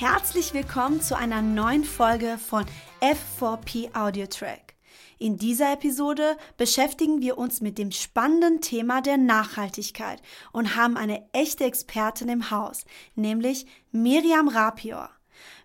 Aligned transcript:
Herzlich 0.00 0.54
willkommen 0.54 1.00
zu 1.00 1.16
einer 1.16 1.42
neuen 1.42 1.82
Folge 1.82 2.38
von 2.38 2.64
F4P 3.00 3.96
Audio 3.96 4.26
Track. 4.26 4.76
In 5.18 5.38
dieser 5.38 5.72
Episode 5.72 6.36
beschäftigen 6.56 7.20
wir 7.20 7.36
uns 7.36 7.60
mit 7.60 7.78
dem 7.78 7.90
spannenden 7.90 8.60
Thema 8.60 9.00
der 9.00 9.16
Nachhaltigkeit 9.16 10.22
und 10.52 10.76
haben 10.76 10.96
eine 10.96 11.26
echte 11.32 11.64
Expertin 11.64 12.28
im 12.28 12.52
Haus, 12.52 12.84
nämlich 13.16 13.66
Miriam 13.90 14.46
Rapior. 14.46 15.10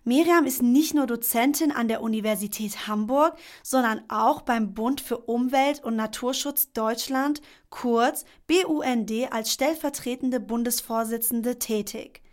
Miriam 0.02 0.46
ist 0.46 0.62
nicht 0.62 0.94
nur 0.94 1.06
Dozentin 1.06 1.70
an 1.70 1.86
der 1.86 2.02
Universität 2.02 2.88
Hamburg, 2.88 3.38
sondern 3.62 4.02
auch 4.08 4.42
beim 4.42 4.74
Bund 4.74 5.00
für 5.00 5.18
Umwelt 5.18 5.84
und 5.84 5.94
Naturschutz 5.94 6.72
Deutschland, 6.72 7.40
kurz 7.70 8.24
BUND, 8.48 9.12
als 9.30 9.52
stellvertretende 9.52 10.40
Bundesvorsitzende 10.40 11.60
tätig. 11.60 12.23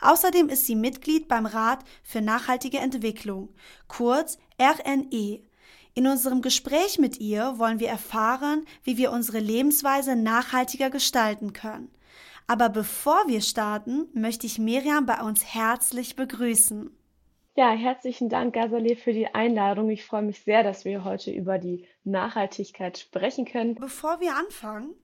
Außerdem 0.00 0.48
ist 0.48 0.66
sie 0.66 0.76
Mitglied 0.76 1.28
beim 1.28 1.46
Rat 1.46 1.84
für 2.02 2.20
nachhaltige 2.20 2.78
Entwicklung, 2.78 3.50
kurz 3.88 4.38
RNE. 4.60 5.40
In 5.94 6.06
unserem 6.06 6.40
Gespräch 6.40 6.98
mit 6.98 7.18
ihr 7.18 7.58
wollen 7.58 7.80
wir 7.80 7.88
erfahren, 7.88 8.64
wie 8.84 8.96
wir 8.96 9.10
unsere 9.12 9.38
Lebensweise 9.38 10.16
nachhaltiger 10.16 10.88
gestalten 10.88 11.52
können. 11.52 11.90
Aber 12.46 12.68
bevor 12.68 13.28
wir 13.28 13.42
starten, 13.42 14.08
möchte 14.12 14.46
ich 14.46 14.58
Miriam 14.58 15.06
bei 15.06 15.20
uns 15.20 15.44
herzlich 15.44 16.16
begrüßen. 16.16 16.90
Ja, 17.56 17.72
herzlichen 17.72 18.28
Dank, 18.28 18.54
Gazale, 18.54 18.96
für 18.96 19.12
die 19.12 19.34
Einladung. 19.34 19.90
Ich 19.90 20.04
freue 20.04 20.22
mich 20.22 20.42
sehr, 20.42 20.62
dass 20.62 20.84
wir 20.84 21.04
heute 21.04 21.30
über 21.30 21.58
die 21.58 21.86
Nachhaltigkeit 22.04 22.98
sprechen 22.98 23.44
können. 23.44 23.74
Bevor 23.74 24.20
wir 24.20 24.36
anfangen, 24.36 24.94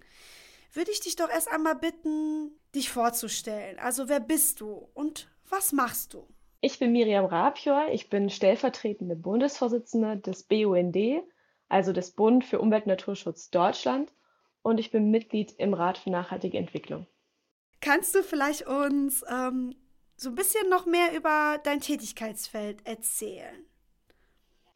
würde 0.77 0.91
ich 0.91 1.01
dich 1.01 1.17
doch 1.17 1.31
erst 1.31 1.51
einmal 1.51 1.75
bitten, 1.75 2.53
dich 2.75 2.91
vorzustellen. 2.91 3.79
Also 3.79 4.09
wer 4.09 4.21
bist 4.21 4.61
du 4.61 4.89
und 4.95 5.29
was 5.49 5.73
machst 5.73 6.15
du? 6.15 6.29
Ich 6.61 6.79
bin 6.79 6.93
Miriam 6.93 7.25
Rapior, 7.25 7.89
ich 7.93 8.11
bin 8.11 8.31
stellvertretende 8.31 9.17
Bundesvorsitzende 9.17 10.19
des 10.19 10.45
BUND, 10.45 10.97
also 11.69 11.93
des 11.93 12.13
Bund 12.13 12.45
für 12.45 12.61
Umwelt 12.61 12.85
und 12.85 12.91
Naturschutz 12.91 13.51
Deutschland, 13.51 14.13
und 14.63 14.81
ich 14.81 14.91
bin 14.91 15.11
Mitglied 15.11 15.53
im 15.59 15.75
Rat 15.75 15.97
für 15.97 16.11
nachhaltige 16.11 16.59
Entwicklung. 16.59 17.07
Kannst 17.81 18.15
du 18.17 18.23
vielleicht 18.23 18.67
uns 18.67 19.25
ähm, 19.31 19.77
so 20.17 20.31
ein 20.31 20.35
bisschen 20.35 20.69
noch 20.69 20.87
mehr 20.87 21.15
über 21.17 21.61
dein 21.63 21.81
Tätigkeitsfeld 21.81 22.85
erzählen? 22.85 23.65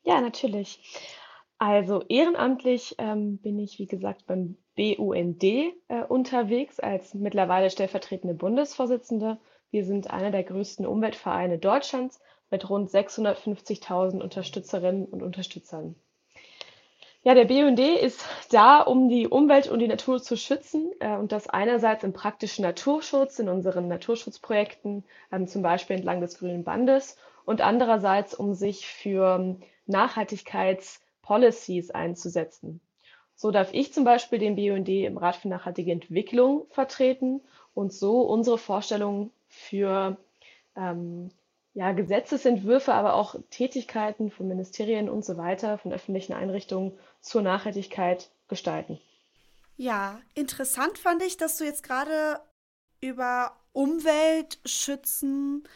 Ja, 0.04 0.20
natürlich. 0.20 0.80
Also 1.58 2.02
ehrenamtlich 2.08 2.94
ähm, 2.98 3.38
bin 3.38 3.58
ich, 3.58 3.78
wie 3.78 3.86
gesagt, 3.86 4.26
beim 4.26 4.56
BUND 4.80 5.44
äh, 5.44 5.74
unterwegs 6.08 6.80
als 6.80 7.12
mittlerweile 7.12 7.68
stellvertretende 7.68 8.34
Bundesvorsitzende. 8.34 9.36
Wir 9.70 9.84
sind 9.84 10.10
einer 10.10 10.30
der 10.30 10.42
größten 10.42 10.86
Umweltvereine 10.86 11.58
Deutschlands 11.58 12.18
mit 12.50 12.70
rund 12.70 12.88
650.000 12.88 14.22
Unterstützerinnen 14.22 15.04
und 15.04 15.22
Unterstützern. 15.22 15.96
Ja, 17.22 17.34
der 17.34 17.44
BUND 17.44 17.78
ist 17.78 18.24
da, 18.50 18.80
um 18.80 19.10
die 19.10 19.28
Umwelt 19.28 19.68
und 19.68 19.80
die 19.80 19.86
Natur 19.86 20.22
zu 20.22 20.38
schützen 20.38 20.90
äh, 21.00 21.14
und 21.14 21.30
das 21.30 21.46
einerseits 21.46 22.02
im 22.02 22.14
praktischen 22.14 22.62
Naturschutz, 22.62 23.38
in 23.38 23.50
unseren 23.50 23.86
Naturschutzprojekten, 23.86 25.04
ähm, 25.30 25.46
zum 25.46 25.60
Beispiel 25.60 25.96
entlang 25.96 26.22
des 26.22 26.38
Grünen 26.38 26.64
Bandes 26.64 27.18
und 27.44 27.60
andererseits, 27.60 28.34
um 28.34 28.54
sich 28.54 28.86
für 28.86 29.58
Nachhaltigkeits- 29.86 31.00
Policies 31.30 31.92
einzusetzen. 31.92 32.80
So 33.40 33.50
darf 33.50 33.72
ich 33.72 33.94
zum 33.94 34.04
Beispiel 34.04 34.38
den 34.38 34.54
BUND 34.54 34.86
im 34.90 35.16
Rat 35.16 35.36
für 35.36 35.48
nachhaltige 35.48 35.92
Entwicklung 35.92 36.66
vertreten 36.68 37.40
und 37.72 37.90
so 37.90 38.20
unsere 38.20 38.58
Vorstellungen 38.58 39.30
für 39.48 40.18
ähm, 40.76 41.30
ja, 41.72 41.92
Gesetzesentwürfe, 41.92 42.92
aber 42.92 43.14
auch 43.14 43.36
Tätigkeiten 43.48 44.30
von 44.30 44.46
Ministerien 44.46 45.08
und 45.08 45.24
so 45.24 45.38
weiter, 45.38 45.78
von 45.78 45.90
öffentlichen 45.90 46.34
Einrichtungen 46.34 46.92
zur 47.22 47.40
Nachhaltigkeit 47.40 48.30
gestalten. 48.46 49.00
Ja, 49.78 50.20
interessant 50.34 50.98
fand 50.98 51.22
ich, 51.22 51.38
dass 51.38 51.56
du 51.56 51.64
jetzt 51.64 51.82
gerade 51.82 52.40
über 53.00 53.56
Umweltschützen 53.72 55.66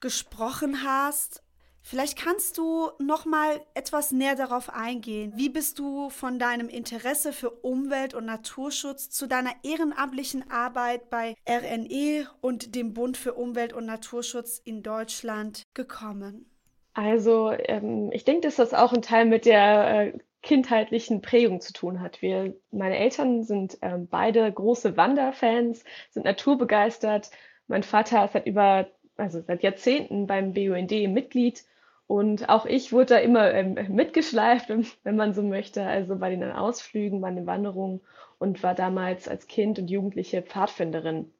gesprochen 0.00 0.82
hast. 0.84 1.42
Vielleicht 1.90 2.18
kannst 2.18 2.58
du 2.58 2.90
noch 2.98 3.24
mal 3.24 3.62
etwas 3.72 4.12
näher 4.12 4.34
darauf 4.34 4.68
eingehen. 4.68 5.32
Wie 5.36 5.48
bist 5.48 5.78
du 5.78 6.10
von 6.10 6.38
deinem 6.38 6.68
Interesse 6.68 7.32
für 7.32 7.48
Umwelt- 7.48 8.12
und 8.12 8.26
Naturschutz 8.26 9.08
zu 9.08 9.26
deiner 9.26 9.52
ehrenamtlichen 9.62 10.50
Arbeit 10.50 11.08
bei 11.08 11.34
RNE 11.48 12.26
und 12.42 12.74
dem 12.74 12.92
Bund 12.92 13.16
für 13.16 13.32
Umwelt- 13.32 13.72
und 13.72 13.86
Naturschutz 13.86 14.60
in 14.62 14.82
Deutschland 14.82 15.62
gekommen? 15.72 16.44
Also 16.92 17.52
ähm, 17.52 18.10
ich 18.12 18.26
denke, 18.26 18.42
dass 18.42 18.56
das 18.56 18.74
auch 18.74 18.92
ein 18.92 19.00
Teil 19.00 19.24
mit 19.24 19.46
der 19.46 20.08
äh, 20.08 20.18
kindheitlichen 20.42 21.22
Prägung 21.22 21.62
zu 21.62 21.72
tun 21.72 22.02
hat. 22.02 22.20
Wir, 22.20 22.54
meine 22.70 22.98
Eltern 22.98 23.44
sind 23.44 23.78
ähm, 23.80 24.08
beide 24.10 24.52
große 24.52 24.98
Wanderfans, 24.98 25.84
sind 26.10 26.26
naturbegeistert. 26.26 27.30
Mein 27.66 27.82
Vater 27.82 28.26
ist 28.26 28.34
seit 28.34 28.46
über, 28.46 28.88
also 29.16 29.40
seit 29.40 29.62
Jahrzehnten 29.62 30.26
beim 30.26 30.52
BUND 30.52 30.90
Mitglied 30.90 31.64
und 32.08 32.48
auch 32.48 32.64
ich 32.64 32.90
wurde 32.90 33.14
da 33.14 33.16
immer 33.18 33.52
ähm, 33.52 33.74
mitgeschleift, 33.90 34.70
wenn 35.04 35.16
man 35.16 35.34
so 35.34 35.42
möchte, 35.42 35.84
also 35.84 36.16
bei 36.16 36.30
den 36.30 36.42
Ausflügen, 36.42 37.20
bei 37.20 37.30
den 37.30 37.46
Wanderungen 37.46 38.00
und 38.38 38.62
war 38.62 38.74
damals 38.74 39.28
als 39.28 39.46
Kind 39.46 39.78
und 39.78 39.90
Jugendliche 39.90 40.40
Pfadfinderin. 40.40 41.30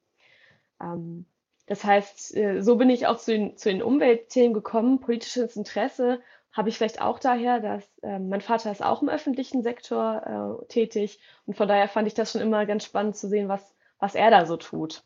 Ähm, 0.79 1.25
das 1.65 1.83
heißt, 1.83 2.37
äh, 2.37 2.61
so 2.61 2.75
bin 2.75 2.91
ich 2.91 3.07
auch 3.07 3.17
zu 3.17 3.31
den, 3.31 3.57
zu 3.57 3.69
den 3.69 3.81
Umweltthemen 3.81 4.53
gekommen. 4.53 4.99
Politisches 4.99 5.55
Interesse 5.55 6.21
habe 6.51 6.69
ich 6.69 6.77
vielleicht 6.77 7.01
auch 7.01 7.17
daher, 7.17 7.59
dass 7.59 7.83
äh, 8.03 8.19
mein 8.19 8.41
Vater 8.41 8.71
ist 8.71 8.83
auch 8.83 9.01
im 9.01 9.09
öffentlichen 9.09 9.63
Sektor 9.63 10.61
äh, 10.61 10.65
tätig 10.67 11.19
und 11.47 11.57
von 11.57 11.67
daher 11.67 11.87
fand 11.87 12.07
ich 12.07 12.13
das 12.13 12.31
schon 12.31 12.41
immer 12.41 12.67
ganz 12.67 12.85
spannend 12.85 13.15
zu 13.15 13.27
sehen, 13.27 13.49
was, 13.49 13.75
was 13.97 14.13
er 14.13 14.29
da 14.29 14.45
so 14.45 14.55
tut. 14.55 15.03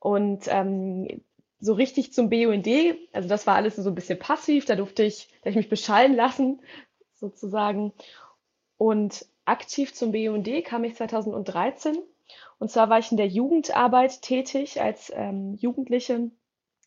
Und 0.00 0.48
ähm, 0.48 1.22
so 1.64 1.72
richtig 1.72 2.12
zum 2.12 2.28
BUND, 2.28 2.68
also 3.12 3.28
das 3.28 3.46
war 3.46 3.56
alles 3.56 3.76
so 3.76 3.88
ein 3.88 3.94
bisschen 3.94 4.18
passiv, 4.18 4.66
da 4.66 4.76
durfte 4.76 5.02
ich, 5.02 5.28
da 5.42 5.50
ich 5.50 5.56
mich 5.56 5.70
beschallen 5.70 6.14
lassen, 6.14 6.60
sozusagen. 7.14 7.92
Und 8.76 9.26
aktiv 9.46 9.94
zum 9.94 10.12
BUND 10.12 10.64
kam 10.64 10.84
ich 10.84 10.94
2013. 10.94 11.96
Und 12.58 12.70
zwar 12.70 12.90
war 12.90 12.98
ich 12.98 13.10
in 13.10 13.16
der 13.16 13.28
Jugendarbeit 13.28 14.20
tätig 14.20 14.80
als 14.80 15.10
ähm, 15.14 15.54
Jugendliche, 15.54 16.30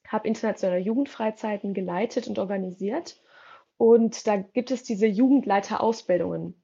habe 0.07 0.27
internationale 0.27 0.79
Jugendfreizeiten 0.79 1.73
geleitet 1.73 2.27
und 2.27 2.37
organisiert. 2.37 3.19
Und 3.77 4.27
da 4.27 4.37
gibt 4.37 4.69
es 4.69 4.83
diese 4.83 5.07
Jugendleiterausbildungen. 5.07 6.55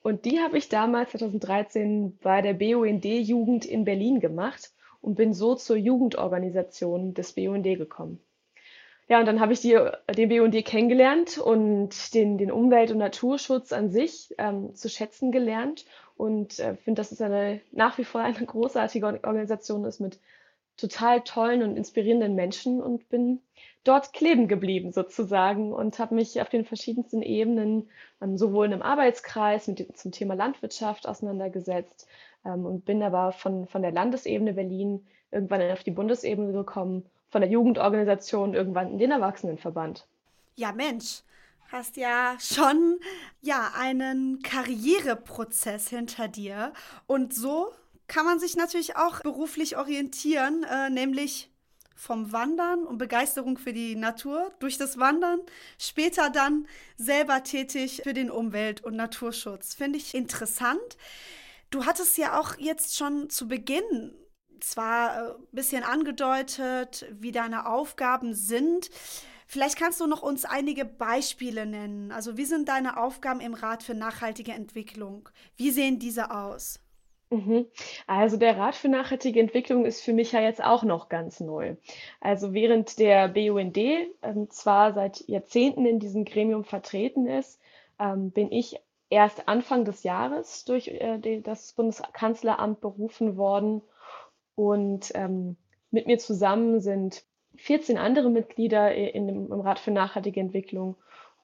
Und 0.00 0.24
die 0.26 0.38
habe 0.40 0.58
ich 0.58 0.68
damals 0.68 1.10
2013 1.10 2.18
bei 2.18 2.42
der 2.42 2.54
BUND 2.54 3.04
Jugend 3.04 3.64
in 3.64 3.84
Berlin 3.84 4.20
gemacht 4.20 4.72
und 5.00 5.14
bin 5.14 5.32
so 5.32 5.54
zur 5.54 5.76
Jugendorganisation 5.76 7.14
des 7.14 7.32
BUND 7.32 7.64
gekommen. 7.64 8.20
Ja, 9.08 9.20
und 9.20 9.26
dann 9.26 9.40
habe 9.40 9.54
ich 9.54 9.60
die, 9.60 9.78
den 10.14 10.28
BUND 10.28 10.64
kennengelernt 10.66 11.38
und 11.38 12.14
den, 12.14 12.36
den 12.36 12.50
Umwelt- 12.50 12.90
und 12.90 12.98
Naturschutz 12.98 13.72
an 13.72 13.90
sich 13.90 14.34
ähm, 14.36 14.74
zu 14.74 14.90
schätzen 14.90 15.32
gelernt 15.32 15.86
und 16.16 16.58
äh, 16.58 16.76
finde, 16.76 17.00
dass 17.00 17.12
es 17.12 17.22
eine 17.22 17.62
nach 17.72 17.96
wie 17.96 18.04
vor 18.04 18.20
eine 18.20 18.44
großartige 18.44 19.06
Organisation 19.06 19.84
ist 19.84 20.00
mit 20.00 20.20
total 20.76 21.22
tollen 21.22 21.62
und 21.62 21.76
inspirierenden 21.76 22.34
Menschen 22.34 22.82
und 22.82 23.08
bin 23.08 23.40
dort 23.82 24.12
kleben 24.12 24.46
geblieben 24.46 24.92
sozusagen 24.92 25.72
und 25.72 25.98
habe 25.98 26.14
mich 26.14 26.40
auf 26.40 26.48
den 26.50 26.64
verschiedensten 26.64 27.22
Ebenen 27.22 27.88
ähm, 28.20 28.36
sowohl 28.36 28.66
einem 28.66 28.82
Arbeitskreis 28.82 29.68
mit 29.68 29.96
zum 29.96 30.12
Thema 30.12 30.34
Landwirtschaft 30.34 31.08
auseinandergesetzt, 31.08 32.06
ähm, 32.44 32.66
und 32.66 32.84
bin 32.84 33.02
aber 33.02 33.32
von, 33.32 33.66
von 33.66 33.82
der 33.82 33.92
Landesebene 33.92 34.54
Berlin 34.54 35.06
irgendwann 35.30 35.70
auf 35.70 35.84
die 35.84 35.90
Bundesebene 35.90 36.52
gekommen, 36.52 37.04
von 37.30 37.40
der 37.40 37.50
Jugendorganisation 37.50 38.54
irgendwann 38.54 38.90
in 38.92 38.98
den 38.98 39.10
Erwachsenenverband. 39.10 40.06
Ja, 40.56 40.72
Mensch, 40.72 41.22
hast 41.70 41.96
ja 41.96 42.36
schon 42.40 42.98
ja 43.42 43.72
einen 43.76 44.40
Karriereprozess 44.42 45.88
hinter 45.88 46.28
dir 46.28 46.72
und 47.06 47.34
so 47.34 47.72
kann 48.06 48.24
man 48.24 48.38
sich 48.38 48.56
natürlich 48.56 48.96
auch 48.96 49.20
beruflich 49.20 49.76
orientieren, 49.76 50.64
äh, 50.64 50.88
nämlich 50.88 51.50
vom 51.94 52.32
Wandern 52.32 52.84
und 52.84 52.96
Begeisterung 52.96 53.58
für 53.58 53.72
die 53.72 53.96
Natur 53.96 54.52
durch 54.60 54.78
das 54.78 54.98
Wandern, 54.98 55.40
später 55.78 56.30
dann 56.30 56.66
selber 56.96 57.42
tätig 57.42 58.00
für 58.04 58.14
den 58.14 58.30
Umwelt- 58.30 58.84
und 58.84 58.96
Naturschutz. 58.96 59.74
Finde 59.74 59.98
ich 59.98 60.14
interessant. 60.14 60.96
Du 61.70 61.84
hattest 61.84 62.16
ja 62.18 62.40
auch 62.40 62.56
jetzt 62.58 62.96
schon 62.96 63.28
zu 63.30 63.48
Beginn 63.48 64.14
zwar 64.60 65.12
ein 65.12 65.30
äh, 65.30 65.32
bisschen 65.52 65.84
angedeutet, 65.84 67.06
wie 67.12 67.32
deine 67.32 67.66
Aufgaben 67.66 68.34
sind. 68.34 68.90
Vielleicht 69.46 69.78
kannst 69.78 70.00
du 70.00 70.06
noch 70.06 70.22
uns 70.22 70.44
einige 70.44 70.84
Beispiele 70.84 71.64
nennen. 71.64 72.12
Also 72.12 72.36
wie 72.36 72.44
sind 72.44 72.68
deine 72.68 72.98
Aufgaben 72.98 73.40
im 73.40 73.54
Rat 73.54 73.82
für 73.82 73.94
nachhaltige 73.94 74.52
Entwicklung? 74.52 75.28
Wie 75.56 75.70
sehen 75.70 75.98
diese 75.98 76.30
aus? 76.30 76.80
Mhm. 77.30 77.66
Also 78.06 78.36
der 78.36 78.56
Rat 78.56 78.74
für 78.74 78.88
nachhaltige 78.88 79.40
Entwicklung 79.40 79.84
ist 79.84 80.02
für 80.02 80.12
mich 80.12 80.32
ja 80.32 80.40
jetzt 80.40 80.62
auch 80.62 80.82
noch 80.82 81.08
ganz 81.08 81.40
neu. 81.40 81.76
Also 82.20 82.54
während 82.54 82.98
der 82.98 83.28
BUND 83.28 83.76
ähm, 83.76 84.50
zwar 84.50 84.94
seit 84.94 85.26
Jahrzehnten 85.28 85.86
in 85.86 85.98
diesem 85.98 86.24
Gremium 86.24 86.64
vertreten 86.64 87.26
ist, 87.26 87.60
ähm, 87.98 88.30
bin 88.30 88.50
ich 88.50 88.76
erst 89.10 89.48
Anfang 89.48 89.84
des 89.84 90.02
Jahres 90.02 90.64
durch 90.64 90.88
äh, 90.88 91.40
das 91.40 91.72
Bundeskanzleramt 91.72 92.80
berufen 92.80 93.36
worden 93.36 93.82
und 94.54 95.12
ähm, 95.14 95.56
mit 95.90 96.06
mir 96.06 96.18
zusammen 96.18 96.80
sind 96.80 97.24
14 97.56 97.98
andere 97.98 98.30
Mitglieder 98.30 98.94
in 98.94 99.26
dem, 99.26 99.52
im 99.52 99.60
Rat 99.60 99.78
für 99.78 99.90
nachhaltige 99.90 100.40
Entwicklung 100.40 100.96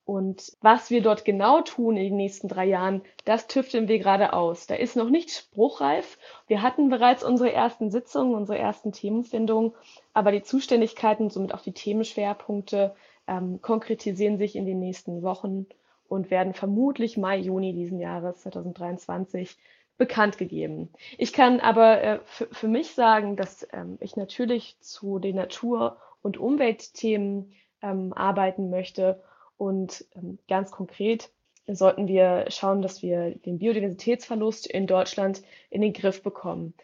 und 0.07 0.53
was 0.61 0.91
wir 0.91 1.01
dort 1.01 1.25
genau 1.25 1.63
tun 1.63 1.97
in 1.97 2.05
den 2.05 2.17
nächsten 2.17 2.47
drei 2.47 2.67
Jahren, 2.67 3.03
das 3.25 3.47
tüfteln 3.47 3.89
wir 3.89 3.99
gerade 3.99 4.35
aus. 4.35 4.67
Da 4.67 4.75
ist 4.75 4.97
noch 4.97 5.09
nicht 5.09 5.31
spruchreif. 5.31 6.19
Wir 6.47 6.61
hatten 6.61 6.91
bereits 6.91 7.25
unsere 7.25 7.53
ersten 7.53 7.91
Sitzungen, 7.91 8.35
unsere 8.35 8.59
ersten 8.59 8.93
Themenfindungen, 8.93 9.73
aber 10.13 10.31
die 10.31 10.43
Zuständigkeiten, 10.43 11.31
somit 11.31 11.55
auch 11.55 11.63
die 11.63 11.73
Themenschwerpunkte, 11.73 12.95
ähm, 13.27 13.63
konkretisieren 13.63 14.37
sich 14.37 14.57
in 14.57 14.67
den 14.67 14.79
nächsten 14.79 15.23
Wochen 15.23 15.67
und 16.09 16.31
werden 16.31 16.55
vermutlich 16.55 17.17
Mai, 17.17 17.39
Juni 17.39 17.73
diesen 17.73 17.99
Jahres 17.99 18.41
2023 18.43 19.57
bekannt 19.97 20.39
gegeben. 20.39 20.91
Ich 21.19 21.33
kann 21.33 21.61
aber 21.61 22.03
äh, 22.03 22.19
für 22.25 22.69
mich 22.69 22.95
sagen, 22.95 23.37
dass 23.37 23.67
ähm, 23.73 23.97
ich 24.01 24.17
natürlich 24.17 24.77
zu 24.81 25.19
den 25.19 25.37
Natur- 25.37 25.99
und 26.23 26.37
Umweltthemen 26.37 27.53
ähm, 27.81 28.13
arbeiten 28.13 28.71
möchte 28.71 29.23
und 29.57 30.05
ähm, 30.17 30.39
ganz 30.49 30.71
konkret 30.71 31.31
sollten 31.67 32.09
wir 32.09 32.47
schauen, 32.49 32.83
dass 32.83 33.03
wir 33.03 33.37
den 33.37 33.59
Biodiversitätsverlust 33.59 34.67
in 34.67 34.87
Deutschland 34.87 35.43
in 35.71 35.81
den 35.81 35.93
Griff 35.93 36.23
bekommen. 36.23 36.75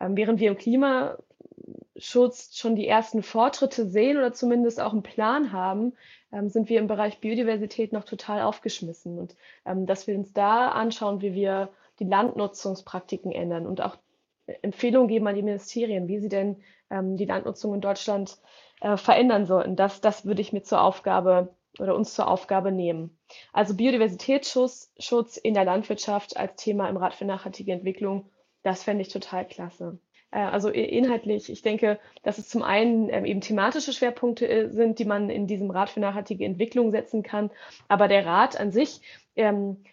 Ähm, 0.00 0.16
während 0.16 0.38
wir 0.40 0.50
im 0.50 0.58
Klimaschutz 0.58 2.56
schon 2.56 2.76
die 2.76 2.86
ersten 2.86 3.22
Fortschritte 3.22 3.86
sehen 3.88 4.16
oder 4.16 4.32
zumindest 4.32 4.80
auch 4.80 4.92
einen 4.92 5.02
Plan 5.02 5.52
haben, 5.52 5.94
ähm, 6.32 6.48
sind 6.48 6.68
wir 6.68 6.78
im 6.78 6.86
Bereich 6.86 7.20
Biodiversität 7.20 7.92
noch 7.92 8.04
total 8.04 8.42
aufgeschmissen. 8.42 9.18
Und 9.18 9.36
ähm, 9.64 9.86
dass 9.86 10.06
wir 10.06 10.16
uns 10.16 10.32
da 10.32 10.68
anschauen, 10.68 11.20
wie 11.20 11.34
wir 11.34 11.70
die 11.98 12.04
Landnutzungspraktiken 12.04 13.32
ändern 13.32 13.66
und 13.66 13.80
auch 13.80 13.96
Empfehlungen 14.62 15.08
geben 15.08 15.26
an 15.26 15.34
die 15.34 15.42
Ministerien, 15.42 16.08
wie 16.08 16.18
sie 16.18 16.28
denn 16.28 16.62
ähm, 16.90 17.16
die 17.16 17.26
Landnutzung 17.26 17.74
in 17.74 17.80
Deutschland 17.80 18.38
äh, 18.80 18.96
verändern 18.96 19.46
sollten. 19.46 19.76
Das, 19.76 20.00
das 20.00 20.24
würde 20.24 20.40
ich 20.40 20.52
mir 20.52 20.62
zur 20.62 20.82
Aufgabe 20.82 21.54
oder 21.78 21.94
uns 21.94 22.14
zur 22.14 22.28
Aufgabe 22.28 22.72
nehmen. 22.72 23.18
Also 23.52 23.74
Biodiversitätsschutz 23.74 24.92
Schutz 24.98 25.36
in 25.36 25.54
der 25.54 25.64
Landwirtschaft 25.64 26.36
als 26.36 26.56
Thema 26.56 26.88
im 26.88 26.96
Rat 26.96 27.14
für 27.14 27.24
nachhaltige 27.24 27.72
Entwicklung, 27.72 28.30
das 28.62 28.82
fände 28.82 29.02
ich 29.02 29.08
total 29.08 29.46
klasse. 29.46 29.98
Äh, 30.30 30.40
also 30.40 30.68
inhaltlich, 30.68 31.50
ich 31.50 31.62
denke, 31.62 31.98
dass 32.22 32.38
es 32.38 32.48
zum 32.48 32.62
einen 32.62 33.08
ähm, 33.10 33.24
eben 33.24 33.40
thematische 33.40 33.92
Schwerpunkte 33.92 34.48
äh, 34.48 34.70
sind, 34.70 34.98
die 34.98 35.04
man 35.04 35.30
in 35.30 35.46
diesem 35.46 35.70
Rat 35.70 35.90
für 35.90 36.00
nachhaltige 36.00 36.44
Entwicklung 36.44 36.90
setzen 36.90 37.22
kann. 37.22 37.50
Aber 37.88 38.08
der 38.08 38.26
Rat 38.26 38.58
an 38.58 38.72
sich, 38.72 39.00
ähm, 39.36 39.84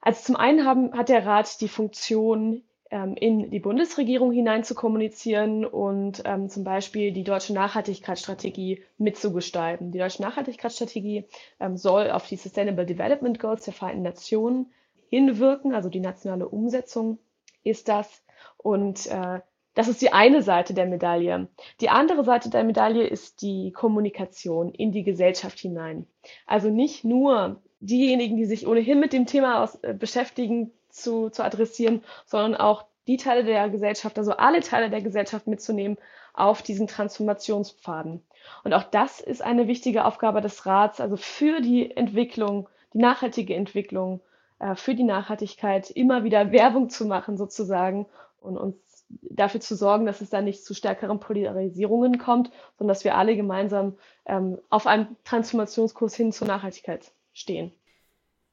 also 0.00 0.22
zum 0.22 0.36
einen 0.36 0.64
haben, 0.66 0.92
hat 0.96 1.08
der 1.08 1.24
Rat 1.26 1.60
die 1.60 1.68
Funktion, 1.68 2.62
ähm, 2.94 3.16
in 3.16 3.50
die 3.50 3.58
Bundesregierung 3.58 4.30
hinein 4.30 4.62
zu 4.62 4.76
kommunizieren 4.76 5.64
und 5.64 6.22
ähm, 6.26 6.48
zum 6.48 6.62
Beispiel 6.62 7.12
die 7.12 7.24
deutsche 7.24 7.52
Nachhaltigkeitsstrategie 7.52 8.84
mitzugestalten. 8.98 9.90
Die 9.90 9.98
deutsche 9.98 10.22
Nachhaltigkeitsstrategie 10.22 11.24
ähm, 11.58 11.76
soll 11.76 12.10
auf 12.12 12.28
die 12.28 12.36
Sustainable 12.36 12.86
Development 12.86 13.40
Goals 13.40 13.64
der 13.64 13.74
Vereinten 13.74 14.02
Nationen 14.02 14.72
hinwirken, 15.08 15.74
also 15.74 15.88
die 15.88 15.98
nationale 15.98 16.46
Umsetzung 16.46 17.18
ist 17.64 17.88
das. 17.88 18.22
Und 18.58 19.06
äh, 19.06 19.40
das 19.74 19.88
ist 19.88 20.00
die 20.02 20.12
eine 20.12 20.42
Seite 20.42 20.72
der 20.72 20.86
Medaille. 20.86 21.48
Die 21.80 21.90
andere 21.90 22.24
Seite 22.24 22.50
der 22.50 22.64
Medaille 22.64 23.06
ist 23.06 23.42
die 23.42 23.72
Kommunikation 23.72 24.70
in 24.70 24.92
die 24.92 25.02
Gesellschaft 25.02 25.58
hinein. 25.58 26.06
Also 26.46 26.70
nicht 26.70 27.04
nur 27.04 27.60
diejenigen, 27.80 28.36
die 28.36 28.46
sich 28.46 28.66
ohnehin 28.66 29.00
mit 29.00 29.12
dem 29.12 29.26
Thema 29.26 29.62
aus, 29.62 29.76
äh, 29.82 29.94
beschäftigen, 29.94 30.70
zu, 30.88 31.28
zu 31.28 31.42
adressieren, 31.42 32.02
sondern 32.24 32.54
auch 32.54 32.84
die 33.06 33.16
Teile 33.16 33.44
der 33.44 33.68
Gesellschaft, 33.68 34.16
also 34.16 34.32
alle 34.32 34.60
Teile 34.60 34.90
der 34.90 35.02
Gesellschaft 35.02 35.46
mitzunehmen 35.46 35.98
auf 36.32 36.62
diesen 36.62 36.86
Transformationspfaden. 36.86 38.22
Und 38.62 38.72
auch 38.72 38.84
das 38.84 39.20
ist 39.20 39.42
eine 39.42 39.66
wichtige 39.66 40.04
Aufgabe 40.04 40.40
des 40.40 40.66
Rats, 40.66 41.00
also 41.00 41.16
für 41.16 41.60
die 41.60 41.90
Entwicklung, 41.96 42.68
die 42.92 42.98
nachhaltige 42.98 43.54
Entwicklung, 43.54 44.20
äh, 44.60 44.76
für 44.76 44.94
die 44.94 45.02
Nachhaltigkeit 45.04 45.90
immer 45.90 46.24
wieder 46.24 46.52
Werbung 46.52 46.90
zu 46.90 47.06
machen 47.06 47.36
sozusagen 47.36 48.06
und 48.40 48.56
uns 48.56 48.76
dafür 49.22 49.60
zu 49.60 49.76
sorgen, 49.76 50.06
dass 50.06 50.20
es 50.20 50.30
da 50.30 50.40
nicht 50.40 50.64
zu 50.64 50.74
stärkeren 50.74 51.20
Polarisierungen 51.20 52.18
kommt, 52.18 52.50
sondern 52.78 52.94
dass 52.94 53.04
wir 53.04 53.16
alle 53.16 53.36
gemeinsam 53.36 53.96
ähm, 54.26 54.58
auf 54.70 54.86
einem 54.86 55.16
Transformationskurs 55.24 56.14
hin 56.14 56.32
zur 56.32 56.46
Nachhaltigkeit 56.46 57.12
stehen. 57.32 57.72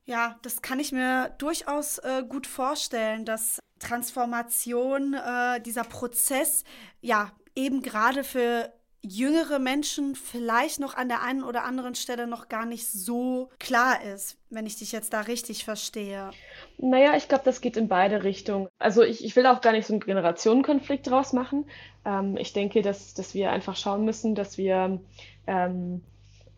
Ja, 0.05 0.39
das 0.41 0.61
kann 0.61 0.79
ich 0.79 0.91
mir 0.91 1.29
durchaus 1.37 1.99
äh, 1.99 2.23
gut 2.27 2.47
vorstellen, 2.47 3.23
dass 3.23 3.59
Transformation, 3.79 5.13
äh, 5.13 5.61
dieser 5.61 5.83
Prozess, 5.83 6.63
ja, 7.01 7.31
eben 7.55 7.81
gerade 7.81 8.23
für 8.23 8.71
jüngere 9.03 9.59
Menschen 9.59 10.15
vielleicht 10.15 10.79
noch 10.79 10.95
an 10.95 11.09
der 11.09 11.23
einen 11.23 11.43
oder 11.43 11.63
anderen 11.63 11.95
Stelle 11.95 12.27
noch 12.27 12.49
gar 12.49 12.67
nicht 12.67 12.85
so 12.87 13.49
klar 13.59 14.03
ist, 14.03 14.37
wenn 14.49 14.67
ich 14.67 14.77
dich 14.77 14.91
jetzt 14.91 15.13
da 15.13 15.21
richtig 15.21 15.63
verstehe. 15.65 16.29
Naja, 16.77 17.15
ich 17.15 17.27
glaube, 17.27 17.43
das 17.43 17.61
geht 17.61 17.77
in 17.77 17.87
beide 17.87 18.23
Richtungen. 18.23 18.67
Also 18.77 19.01
ich, 19.01 19.25
ich 19.25 19.35
will 19.35 19.47
auch 19.47 19.61
gar 19.61 19.71
nicht 19.71 19.87
so 19.87 19.93
einen 19.93 20.01
Generationenkonflikt 20.01 21.09
draus 21.09 21.33
machen. 21.33 21.65
Ähm, 22.05 22.37
ich 22.37 22.53
denke, 22.53 22.83
dass, 22.83 23.15
dass 23.15 23.33
wir 23.33 23.51
einfach 23.51 23.75
schauen 23.75 24.05
müssen, 24.05 24.35
dass 24.35 24.59
wir 24.59 25.01
ähm, 25.47 26.03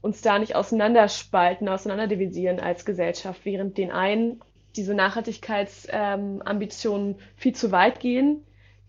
uns 0.01 0.22
da 0.22 0.38
nicht 0.38 0.56
auseinanderspalten, 0.56 1.69
auseinanderdivisieren 1.69 2.60
als 2.60 2.84
Gesellschaft, 2.84 3.46
während 3.46 3.78
den 3.78 3.92
einen 3.92 4.42
diese 4.75 4.94
Nachhaltigkeitsambitionen 4.94 7.12
ähm, 7.12 7.18
viel 7.38 7.56
zu 7.56 7.72
weit 7.72 8.01
gehen, 8.01 8.44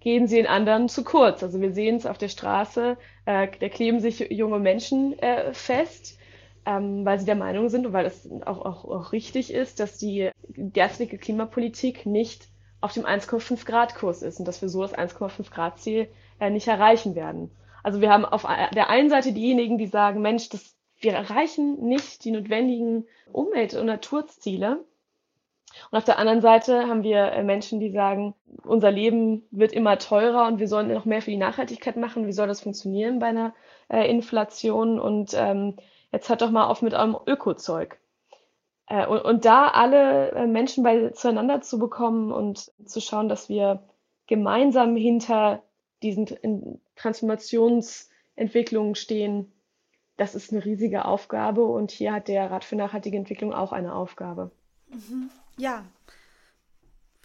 gehen 0.04 0.28
sie 0.28 0.36
den 0.36 0.46
anderen 0.46 0.88
zu 0.88 1.02
kurz. 1.02 1.42
Also 1.42 1.60
wir 1.62 1.72
sehen 1.72 1.96
es 1.96 2.04
auf 2.04 2.18
der 2.18 2.28
Straße, 2.28 2.98
äh, 3.24 3.48
da 3.58 3.68
kleben 3.70 4.00
sich 4.00 4.20
junge 4.30 4.58
Menschen 4.58 5.18
äh, 5.18 5.54
fest, 5.54 6.18
ähm, 6.66 7.06
weil 7.06 7.18
sie 7.18 7.24
der 7.24 7.34
Meinung 7.34 7.70
sind 7.70 7.86
und 7.86 7.94
weil 7.94 8.04
es 8.04 8.30
auch, 8.44 8.64
auch, 8.64 8.84
auch 8.84 9.12
richtig 9.12 9.52
ist, 9.52 9.80
dass 9.80 9.96
die 9.96 10.30
derzeitige 10.48 11.16
Klimapolitik 11.16 12.04
nicht 12.04 12.48
auf 12.82 12.92
dem 12.92 13.06
1,5 13.06 13.64
Grad 13.64 13.94
Kurs 13.94 14.20
ist 14.20 14.38
und 14.38 14.46
dass 14.46 14.60
wir 14.60 14.68
so 14.68 14.82
das 14.82 14.94
1,5 14.94 15.50
Grad 15.50 15.80
Ziel 15.80 16.08
äh, 16.38 16.50
nicht 16.50 16.68
erreichen 16.68 17.14
werden. 17.14 17.50
Also 17.82 18.02
wir 18.02 18.10
haben 18.10 18.26
auf 18.26 18.46
der 18.74 18.90
einen 18.90 19.08
Seite 19.08 19.32
diejenigen, 19.32 19.78
die 19.78 19.86
sagen, 19.86 20.20
Mensch, 20.20 20.50
das 20.50 20.74
wir 21.00 21.12
erreichen 21.12 21.86
nicht 21.86 22.24
die 22.24 22.30
notwendigen 22.30 23.06
Umwelt- 23.32 23.74
und 23.74 23.86
Naturziele. 23.86 24.84
Und 25.90 25.98
auf 25.98 26.04
der 26.04 26.18
anderen 26.18 26.40
Seite 26.40 26.86
haben 26.86 27.02
wir 27.02 27.32
äh, 27.32 27.42
Menschen, 27.42 27.80
die 27.80 27.90
sagen, 27.90 28.34
unser 28.64 28.90
Leben 28.90 29.42
wird 29.50 29.72
immer 29.72 29.98
teurer 29.98 30.46
und 30.46 30.58
wir 30.58 30.68
sollen 30.68 30.92
noch 30.92 31.04
mehr 31.04 31.22
für 31.22 31.30
die 31.30 31.36
Nachhaltigkeit 31.36 31.96
machen. 31.96 32.26
Wie 32.26 32.32
soll 32.32 32.48
das 32.48 32.60
funktionieren 32.62 33.18
bei 33.18 33.26
einer 33.26 33.54
äh, 33.88 34.08
Inflation? 34.08 34.98
Und 34.98 35.34
ähm, 35.34 35.76
jetzt 36.12 36.28
hört 36.28 36.42
doch 36.42 36.50
mal 36.50 36.66
auf 36.66 36.82
mit 36.82 36.94
eurem 36.94 37.16
Ökozeug. 37.26 37.98
Äh, 38.86 39.06
und, 39.06 39.20
und, 39.20 39.44
da 39.44 39.68
alle 39.68 40.32
äh, 40.32 40.46
Menschen 40.46 40.84
bei, 40.84 41.10
zueinander 41.10 41.60
zu 41.60 41.78
bekommen 41.78 42.32
und 42.32 42.72
zu 42.84 43.00
schauen, 43.00 43.28
dass 43.28 43.48
wir 43.48 43.82
gemeinsam 44.26 44.96
hinter 44.96 45.62
diesen 46.02 46.80
Transformationsentwicklungen 46.96 48.94
stehen, 48.94 49.52
das 50.16 50.34
ist 50.34 50.52
eine 50.52 50.64
riesige 50.64 51.04
Aufgabe 51.06 51.64
und 51.64 51.90
hier 51.90 52.12
hat 52.12 52.28
der 52.28 52.50
Rat 52.50 52.64
für 52.64 52.76
nachhaltige 52.76 53.16
Entwicklung 53.16 53.52
auch 53.52 53.72
eine 53.72 53.94
Aufgabe. 53.94 54.50
Mhm. 54.88 55.30
Ja, 55.56 55.84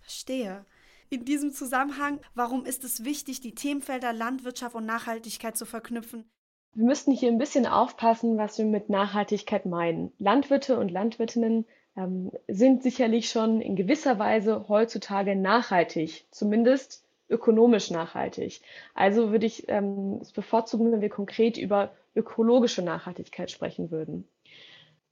verstehe. 0.01 0.65
In 1.09 1.25
diesem 1.25 1.51
Zusammenhang, 1.51 2.19
warum 2.35 2.65
ist 2.65 2.83
es 2.83 3.03
wichtig, 3.03 3.41
die 3.41 3.55
Themenfelder 3.55 4.13
Landwirtschaft 4.13 4.75
und 4.75 4.85
Nachhaltigkeit 4.85 5.57
zu 5.57 5.65
verknüpfen? 5.65 6.29
Wir 6.73 6.85
müssten 6.85 7.11
hier 7.11 7.29
ein 7.29 7.39
bisschen 7.39 7.65
aufpassen, 7.65 8.37
was 8.37 8.59
wir 8.59 8.65
mit 8.65 8.89
Nachhaltigkeit 8.89 9.65
meinen. 9.65 10.11
Landwirte 10.19 10.77
und 10.77 10.91
Landwirtinnen 10.91 11.65
ähm, 11.97 12.31
sind 12.47 12.83
sicherlich 12.83 13.29
schon 13.31 13.59
in 13.59 13.75
gewisser 13.75 14.19
Weise 14.19 14.67
heutzutage 14.67 15.35
nachhaltig, 15.35 16.27
zumindest 16.29 17.03
ökonomisch 17.27 17.89
nachhaltig. 17.89 18.61
Also 18.93 19.31
würde 19.31 19.47
ich 19.47 19.67
ähm, 19.67 20.19
es 20.21 20.31
bevorzugen, 20.31 20.91
wenn 20.91 21.01
wir 21.01 21.09
konkret 21.09 21.57
über 21.57 21.91
ökologische 22.15 22.83
Nachhaltigkeit 22.83 23.49
sprechen 23.49 23.89
würden. 23.89 24.27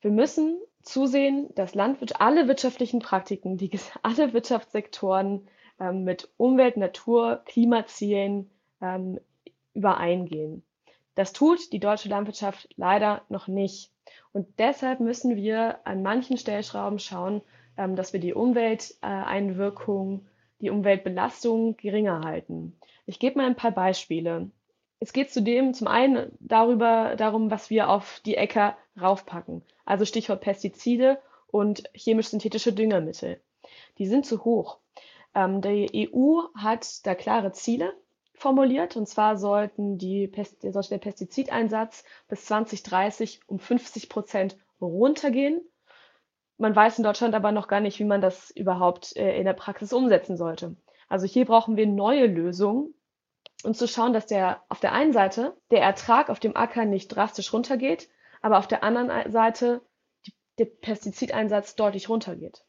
Wir 0.01 0.11
müssen 0.11 0.57
zusehen, 0.87 1.53
dass 1.55 1.75
Landwirt 1.75 2.21
alle 2.21 2.47
wirtschaftlichen 2.47 2.99
Praktiken, 2.99 3.57
die 3.57 3.71
alle 4.03 4.33
Wirtschaftssektoren 4.33 5.47
ähm, 5.79 6.03
mit 6.03 6.29
Umwelt, 6.37 6.77
Natur, 6.77 7.41
Klimazielen 7.45 8.49
ähm, 8.81 9.19
übereingehen. 9.73 10.63
Das 11.15 11.33
tut 11.33 11.71
die 11.73 11.79
deutsche 11.79 12.09
Landwirtschaft 12.09 12.69
leider 12.75 13.23
noch 13.29 13.47
nicht. 13.47 13.91
Und 14.33 14.47
deshalb 14.59 14.99
müssen 14.99 15.35
wir 15.35 15.79
an 15.85 16.03
manchen 16.03 16.37
Stellschrauben 16.37 16.99
schauen, 16.99 17.41
ähm, 17.77 17.95
dass 17.95 18.13
wir 18.13 18.19
die 18.19 18.33
Umwelteinwirkung 18.33 20.25
die 20.59 20.69
Umweltbelastung 20.69 21.77
geringer 21.77 22.21
halten. 22.21 22.77
Ich 23.05 23.19
gebe 23.19 23.37
mal 23.37 23.45
ein 23.45 23.55
paar 23.55 23.71
Beispiele. 23.71 24.49
Es 24.99 25.13
geht 25.13 25.31
zudem 25.31 25.73
zum 25.73 25.87
einen 25.87 26.31
darüber, 26.39 27.15
darum, 27.15 27.51
was 27.51 27.69
wir 27.69 27.89
auf 27.89 28.19
die 28.25 28.35
Äcker 28.35 28.75
raufpacken. 28.99 29.63
Also 29.85 30.05
Stichwort 30.05 30.41
Pestizide 30.41 31.19
und 31.47 31.83
chemisch-synthetische 31.93 32.73
Düngermittel. 32.73 33.41
Die 33.97 34.07
sind 34.07 34.25
zu 34.25 34.43
hoch. 34.43 34.79
Ähm, 35.33 35.61
die 35.61 36.09
EU 36.13 36.41
hat 36.55 37.05
da 37.05 37.15
klare 37.15 37.51
Ziele 37.51 37.93
formuliert. 38.33 38.95
Und 38.95 39.07
zwar 39.07 39.37
sollten 39.37 39.97
die, 39.97 40.31
sollte 40.61 40.89
der 40.89 40.97
Pestizideinsatz 40.97 42.03
bis 42.27 42.45
2030 42.45 43.41
um 43.47 43.59
50 43.59 44.09
Prozent 44.09 44.57
runtergehen. 44.79 45.61
Man 46.57 46.75
weiß 46.75 46.97
in 46.97 47.03
Deutschland 47.03 47.35
aber 47.35 47.51
noch 47.51 47.67
gar 47.67 47.79
nicht, 47.79 47.99
wie 47.99 48.05
man 48.05 48.21
das 48.21 48.51
überhaupt 48.51 49.15
äh, 49.15 49.37
in 49.37 49.45
der 49.45 49.53
Praxis 49.53 49.93
umsetzen 49.93 50.37
sollte. 50.37 50.75
Also 51.07 51.25
hier 51.25 51.45
brauchen 51.45 51.77
wir 51.77 51.87
neue 51.87 52.25
Lösungen, 52.25 52.93
und 53.63 53.75
zu 53.75 53.87
schauen, 53.87 54.13
dass 54.13 54.27
der 54.27 54.63
auf 54.69 54.79
der 54.79 54.93
einen 54.93 55.13
Seite 55.13 55.55
der 55.71 55.81
Ertrag 55.81 56.29
auf 56.29 56.39
dem 56.39 56.55
Acker 56.55 56.85
nicht 56.85 57.09
drastisch 57.09 57.53
runtergeht, 57.53 58.07
aber 58.47 58.59
auf 58.59 58.67
der 58.67 58.81
anderen 58.81 59.29
Seite 59.29 59.81
der 60.57 60.63
Pestizideinsatz 60.63 61.75
deutlich 61.75 62.07
runtergeht. 62.07 62.63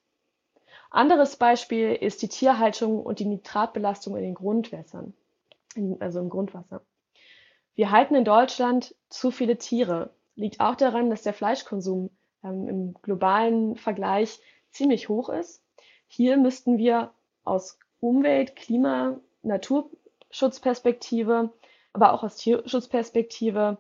Anderes 0.90 1.37
Beispiel 1.37 1.92
ist 1.92 2.20
die 2.20 2.28
Tierhaltung 2.28 3.00
und 3.00 3.20
die 3.20 3.26
Nitratbelastung 3.26 4.16
in 4.16 4.25
den 4.25 4.35
Grundwässern, 4.35 5.14
also 6.00 6.18
im 6.18 6.30
Grundwasser. 6.30 6.82
Wir 7.76 7.92
halten 7.92 8.16
in 8.16 8.25
Deutschland 8.25 8.97
zu 9.08 9.30
viele 9.30 9.56
Tiere. 9.56 10.11
Liegt 10.35 10.58
auch 10.58 10.75
daran, 10.75 11.11
dass 11.11 11.23
der 11.23 11.32
Fleischkonsum 11.32 12.11
ähm, 12.42 12.68
im 12.68 12.94
globalen 12.94 13.76
Vergleich 13.76 14.40
ziemlich 14.70 15.08
hoch 15.08 15.28
ist. 15.28 15.62
Hier 16.08 16.38
müssten 16.38 16.78
wir 16.78 17.12
aus 17.44 17.78
Umwelt, 18.00 18.56
Klima, 18.56 19.20
Natur 19.42 19.92
Schutzperspektive, 20.30 21.52
aber 21.92 22.14
auch 22.14 22.25
aus 22.25 22.35
Tierschutzperspektive 22.35 23.78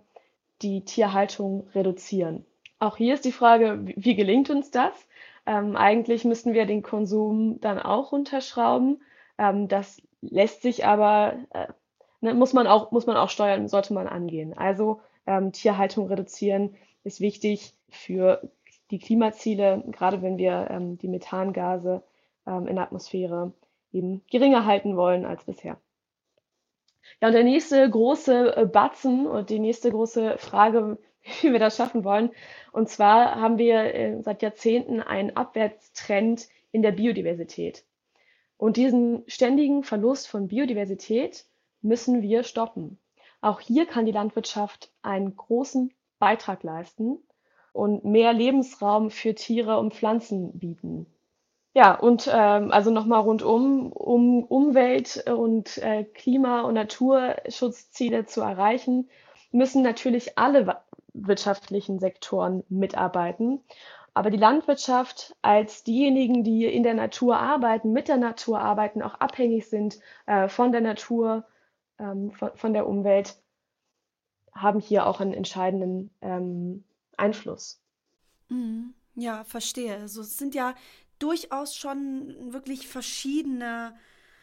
die 0.62 0.84
Tierhaltung 0.84 1.68
reduzieren. 1.74 2.44
Auch 2.78 2.96
hier 2.96 3.14
ist 3.14 3.24
die 3.24 3.32
Frage, 3.32 3.80
wie 3.84 4.14
gelingt 4.14 4.50
uns 4.50 4.70
das? 4.70 4.92
Ähm, 5.46 5.76
eigentlich 5.76 6.24
müssten 6.24 6.52
wir 6.52 6.66
den 6.66 6.82
Konsum 6.82 7.60
dann 7.60 7.78
auch 7.78 8.12
runterschrauben. 8.12 9.02
Ähm, 9.38 9.68
das 9.68 10.00
lässt 10.20 10.62
sich 10.62 10.84
aber, 10.84 11.34
äh, 11.50 11.68
ne, 12.20 12.34
muss, 12.34 12.52
man 12.52 12.66
auch, 12.66 12.90
muss 12.90 13.06
man 13.06 13.16
auch 13.16 13.30
steuern, 13.30 13.68
sollte 13.68 13.94
man 13.94 14.06
angehen. 14.06 14.56
Also 14.56 15.00
ähm, 15.26 15.52
Tierhaltung 15.52 16.08
reduzieren 16.08 16.76
ist 17.04 17.20
wichtig 17.20 17.74
für 17.88 18.50
die 18.90 18.98
Klimaziele, 18.98 19.84
gerade 19.90 20.22
wenn 20.22 20.38
wir 20.38 20.68
ähm, 20.70 20.98
die 20.98 21.08
Methangase 21.08 22.02
ähm, 22.46 22.66
in 22.66 22.76
der 22.76 22.84
Atmosphäre 22.84 23.52
eben 23.92 24.22
geringer 24.30 24.66
halten 24.66 24.96
wollen 24.96 25.24
als 25.24 25.44
bisher. 25.44 25.78
Ja, 27.20 27.28
und 27.28 27.34
der 27.34 27.44
nächste 27.44 27.88
große 27.88 28.56
äh, 28.56 28.66
Batzen 28.66 29.26
und 29.26 29.50
die 29.50 29.58
nächste 29.58 29.90
große 29.90 30.38
Frage, 30.38 30.98
wie 31.40 31.52
wir 31.52 31.58
das 31.58 31.76
schaffen 31.76 32.04
wollen. 32.04 32.30
Und 32.72 32.88
zwar 32.88 33.36
haben 33.36 33.58
wir 33.58 33.94
äh, 33.94 34.22
seit 34.22 34.42
Jahrzehnten 34.42 35.00
einen 35.00 35.36
Abwärtstrend 35.36 36.48
in 36.72 36.82
der 36.82 36.92
Biodiversität. 36.92 37.84
Und 38.56 38.76
diesen 38.76 39.22
ständigen 39.28 39.84
Verlust 39.84 40.28
von 40.28 40.48
Biodiversität 40.48 41.46
müssen 41.80 42.22
wir 42.22 42.42
stoppen. 42.42 42.98
Auch 43.40 43.60
hier 43.60 43.86
kann 43.86 44.04
die 44.04 44.12
Landwirtschaft 44.12 44.90
einen 45.02 45.36
großen 45.36 45.92
Beitrag 46.18 46.64
leisten 46.64 47.18
und 47.72 48.04
mehr 48.04 48.32
Lebensraum 48.32 49.10
für 49.10 49.34
Tiere 49.34 49.78
und 49.78 49.94
Pflanzen 49.94 50.58
bieten. 50.58 51.06
Ja, 51.78 51.94
und 51.94 52.28
ähm, 52.28 52.72
also 52.72 52.90
nochmal 52.90 53.20
rundum, 53.20 53.92
um 53.92 54.42
Umwelt- 54.42 55.24
und 55.30 55.78
äh, 55.78 56.02
Klima- 56.02 56.62
und 56.62 56.74
Naturschutzziele 56.74 58.26
zu 58.26 58.40
erreichen, 58.40 59.08
müssen 59.52 59.82
natürlich 59.84 60.36
alle 60.36 60.82
wirtschaftlichen 61.14 62.00
Sektoren 62.00 62.64
mitarbeiten. 62.68 63.60
Aber 64.12 64.30
die 64.30 64.38
Landwirtschaft 64.38 65.36
als 65.40 65.84
diejenigen, 65.84 66.42
die 66.42 66.64
in 66.64 66.82
der 66.82 66.94
Natur 66.94 67.36
arbeiten, 67.38 67.92
mit 67.92 68.08
der 68.08 68.16
Natur 68.16 68.58
arbeiten, 68.58 69.00
auch 69.00 69.14
abhängig 69.14 69.68
sind 69.68 70.00
äh, 70.26 70.48
von 70.48 70.72
der 70.72 70.80
Natur, 70.80 71.44
ähm, 72.00 72.32
von, 72.32 72.50
von, 72.56 72.72
der 72.72 72.88
Umwelt, 72.88 73.36
haben 74.52 74.80
hier 74.80 75.06
auch 75.06 75.20
einen 75.20 75.32
entscheidenden 75.32 76.10
ähm, 76.22 76.82
Einfluss. 77.16 77.80
Mhm. 78.48 78.94
Ja, 79.14 79.44
verstehe. 79.44 79.96
Also 79.96 80.22
es 80.22 80.36
sind 80.36 80.56
ja 80.56 80.74
durchaus 81.18 81.74
schon 81.74 82.52
wirklich 82.52 82.88
verschiedene 82.88 83.94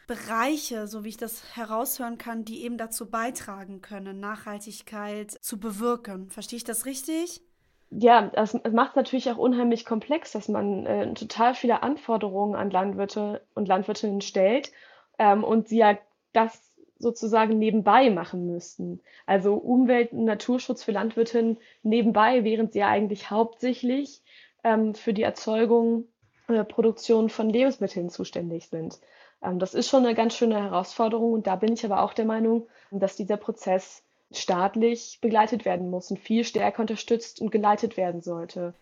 Bereiche, 0.08 0.88
so 0.88 1.04
wie 1.04 1.10
ich 1.10 1.18
das 1.18 1.56
heraushören 1.56 2.18
kann, 2.18 2.46
die 2.46 2.64
eben 2.64 2.78
dazu 2.78 3.10
beitragen 3.10 3.82
können, 3.82 4.20
Nachhaltigkeit 4.20 5.32
zu 5.32 5.60
bewirken. 5.60 6.30
Verstehe 6.30 6.58
ich 6.58 6.64
das 6.64 6.86
richtig? 6.86 7.42
Ja, 7.90 8.30
das, 8.34 8.54
macht 8.72 8.92
es 8.92 8.96
natürlich 8.96 9.32
auch 9.32 9.38
unheimlich 9.38 9.86
komplex, 9.86 10.32
dass 10.32 10.48
man 10.48 10.86
äh, 10.86 11.14
total 11.14 11.56
viele 11.56 11.82
Anforderungen 11.82 12.56
an 12.56 12.70
Landwirte 12.70 13.42
und 13.54 13.68
Landwirtinnen 13.68 14.22
stellt 14.22 14.72
ähm, 15.18 15.44
und 15.44 15.70
sie 15.70 15.78
ja 15.78 15.98
das 16.34 16.62
sozusagen 16.98 17.58
nebenbei 17.58 18.10
machen 18.10 18.46
müssten. 18.48 19.02
Also 19.26 19.56
Umwelt- 19.56 20.12
und 20.12 20.26
Naturschutz 20.26 20.84
für 20.84 20.92
Landwirtinnen 20.92 21.58
nebenbei, 21.84 22.44
während 22.44 22.74
sie 22.74 22.80
ja 22.80 22.88
eigentlich 22.88 23.30
hauptsächlich 23.32 24.22
ähm, 24.64 24.96
für 24.96 25.14
die 25.14 25.24
Erzeugung 25.24 26.08
äh, 26.48 26.64
Produktion 26.64 27.30
von 27.30 27.50
Lebensmitteln 27.50 28.10
zuständig 28.10 28.68
sind. 28.68 29.00
Ähm, 29.42 29.60
das 29.60 29.74
ist 29.74 29.90
schon 29.90 30.06
eine 30.06 30.16
ganz 30.16 30.36
schöne 30.36 30.62
Herausforderung 30.62 31.34
und 31.34 31.48
da 31.48 31.56
bin 31.56 31.74
ich 31.74 31.86
aber 31.86 32.02
auch 32.02 32.14
der 32.14 32.26
Meinung, 32.26 32.68
dass 32.92 33.16
dieser 33.16 33.38
Prozess 33.38 34.04
staatlich 34.32 35.20
begleitet 35.22 35.66
werden 35.66 35.90
muss 35.90 36.10
und 36.12 36.20
viel 36.20 36.44
stärker 36.44 36.82
unterstützt 36.82 37.40
und 37.42 37.52
geleitet 37.52 37.98
werden 37.98 38.22
sollte. 38.22 38.74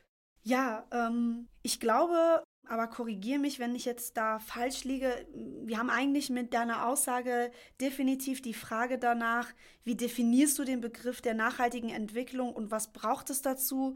Ja, 0.44 0.86
ähm, 0.92 1.48
ich 1.62 1.80
glaube, 1.80 2.44
aber 2.68 2.88
korrigiere 2.88 3.40
mich, 3.40 3.60
wenn 3.60 3.76
ich 3.76 3.86
jetzt 3.86 4.16
da 4.18 4.40
falsch 4.40 4.84
liege. 4.84 5.26
Wir 5.34 5.78
haben 5.78 5.90
eigentlich 5.90 6.30
mit 6.30 6.54
deiner 6.54 6.88
Aussage 6.88 7.52
definitiv 7.82 8.42
die 8.42 8.54
Frage 8.54 8.98
danach, 8.98 9.50
wie 9.84 9.96
definierst 9.96 10.58
du 10.60 10.64
den 10.64 10.82
Begriff 10.82 11.22
der 11.22 11.34
nachhaltigen 11.34 11.90
Entwicklung 11.90 12.54
und 12.54 12.72
was 12.72 12.94
braucht 12.94 13.30
es 13.30 13.42
dazu? 13.42 13.96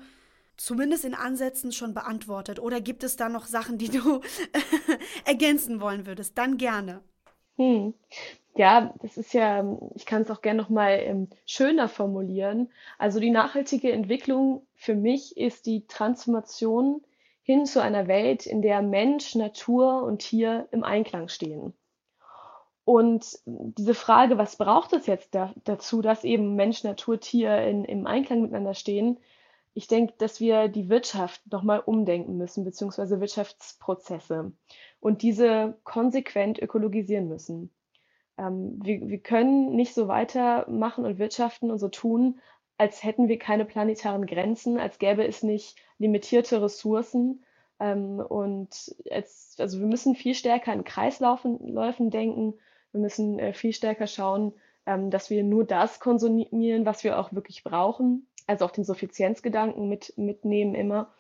Zumindest 0.58 1.06
in 1.06 1.14
Ansätzen 1.14 1.72
schon 1.72 1.94
beantwortet? 1.94 2.60
Oder 2.60 2.82
gibt 2.82 3.04
es 3.04 3.16
da 3.16 3.30
noch 3.30 3.46
Sachen, 3.46 3.78
die 3.78 3.90
du 3.90 4.22
ergänzen 5.26 5.80
wollen 5.80 6.06
würdest? 6.06 6.38
Dann 6.38 6.58
gerne. 6.58 7.02
Hm. 7.56 7.94
Ja, 8.56 8.94
das 9.02 9.18
ist 9.18 9.34
ja, 9.34 9.78
ich 9.94 10.08
kann 10.08 10.24
es 10.24 10.32
auch 10.32 10.42
gerne 10.42 10.62
nochmal 10.62 11.00
ähm, 11.04 11.28
schöner 11.46 11.88
formulieren. 11.88 12.72
Also 12.98 13.20
die 13.20 13.30
nachhaltige 13.30 13.92
Entwicklung 13.92 14.66
für 14.74 14.96
mich 14.96 15.38
ist 15.38 15.68
die 15.68 15.86
Transformation 15.86 17.02
hin 17.44 17.66
zu 17.66 17.82
einer 17.82 18.08
Welt, 18.08 18.46
in 18.46 18.62
der 18.62 18.82
Mensch, 18.82 19.36
Natur 19.36 20.04
und 20.04 20.20
Tier 20.20 20.68
im 20.72 20.84
Einklang 20.84 21.30
stehen. 21.30 21.74
Und 22.84 23.40
diese 23.46 23.94
Frage, 23.94 24.38
was 24.38 24.56
braucht 24.56 24.94
es 24.94 25.08
jetzt 25.08 25.36
da, 25.36 25.54
dazu, 25.64 26.02
dass 26.02 26.24
eben 26.24 26.56
Mensch, 26.56 26.84
Natur, 26.84 27.20
Tier 27.20 27.62
in, 27.62 27.86
im 27.86 28.08
Einklang 28.08 28.42
miteinander 28.42 28.74
stehen, 28.74 29.20
ich 29.78 29.86
denke, 29.88 30.16
dass 30.18 30.40
wir 30.40 30.70
die 30.70 30.90
Wirtschaft 30.90 31.40
nochmal 31.52 31.82
umdenken 31.82 32.36
müssen, 32.36 32.64
beziehungsweise 32.64 33.20
Wirtschaftsprozesse 33.22 34.52
und 35.00 35.22
diese 35.22 35.78
konsequent 35.84 36.58
ökologisieren 36.60 37.28
müssen. 37.28 37.70
Ähm, 38.40 38.80
wir, 38.84 39.08
wir 39.08 39.20
können 39.20 39.76
nicht 39.76 39.94
so 39.94 40.08
weitermachen 40.08 41.06
und 41.06 41.20
wirtschaften 41.20 41.70
und 41.70 41.78
so 41.78 41.90
tun, 41.90 42.40
als 42.80 43.04
hätten 43.04 43.28
wir 43.28 43.38
keine 43.38 43.66
planetaren 43.66 44.26
Grenzen, 44.26 44.80
als 44.80 44.98
gäbe 44.98 45.28
es 45.28 45.44
nicht 45.44 45.76
limitierte 46.00 46.60
Ressourcen. 46.60 47.44
Ähm, 47.80 48.20
und 48.20 48.96
als, 49.12 49.58
also 49.60 49.80
wir 49.80 49.86
müssen 49.86 50.16
viel 50.16 50.34
stärker 50.34 50.74
in 50.74 50.86
Kreislaufen 50.86 52.10
denken. 52.10 52.56
Wir 52.94 53.02
müssen 53.02 53.38
äh, 53.38 53.54
viel 53.54 53.74
stärker 53.74 54.08
schauen, 54.08 54.54
ähm, 54.88 55.12
dass 55.12 55.30
wir 55.30 55.44
nur 55.44 55.66
das 55.66 56.00
konsumieren, 56.00 56.88
was 56.88 57.04
wir 57.04 57.20
auch 57.20 57.32
wirklich 57.32 57.64
brauchen 57.64 58.28
also 58.48 58.66
auch 58.66 58.72
den 58.72 58.84
Suffizienzgedanken 58.84 59.88
mit, 59.88 60.14
mitnehmen 60.18 60.74
immer. 60.74 61.14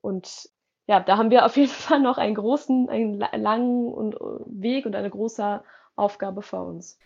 Und 0.00 0.50
ja, 0.86 1.00
da 1.00 1.16
haben 1.16 1.30
wir 1.30 1.44
auf 1.46 1.56
jeden 1.56 1.70
Fall 1.72 2.00
noch 2.00 2.18
einen 2.18 2.34
großen, 2.34 2.88
einen 2.88 3.18
langen 3.18 4.12
äh, 4.12 4.16
Weg 4.46 4.86
und 4.86 4.94
eine 4.94 5.10
große 5.10 5.64
Aufgabe 5.96 6.42
vor 6.42 6.66
uns. 6.66 6.98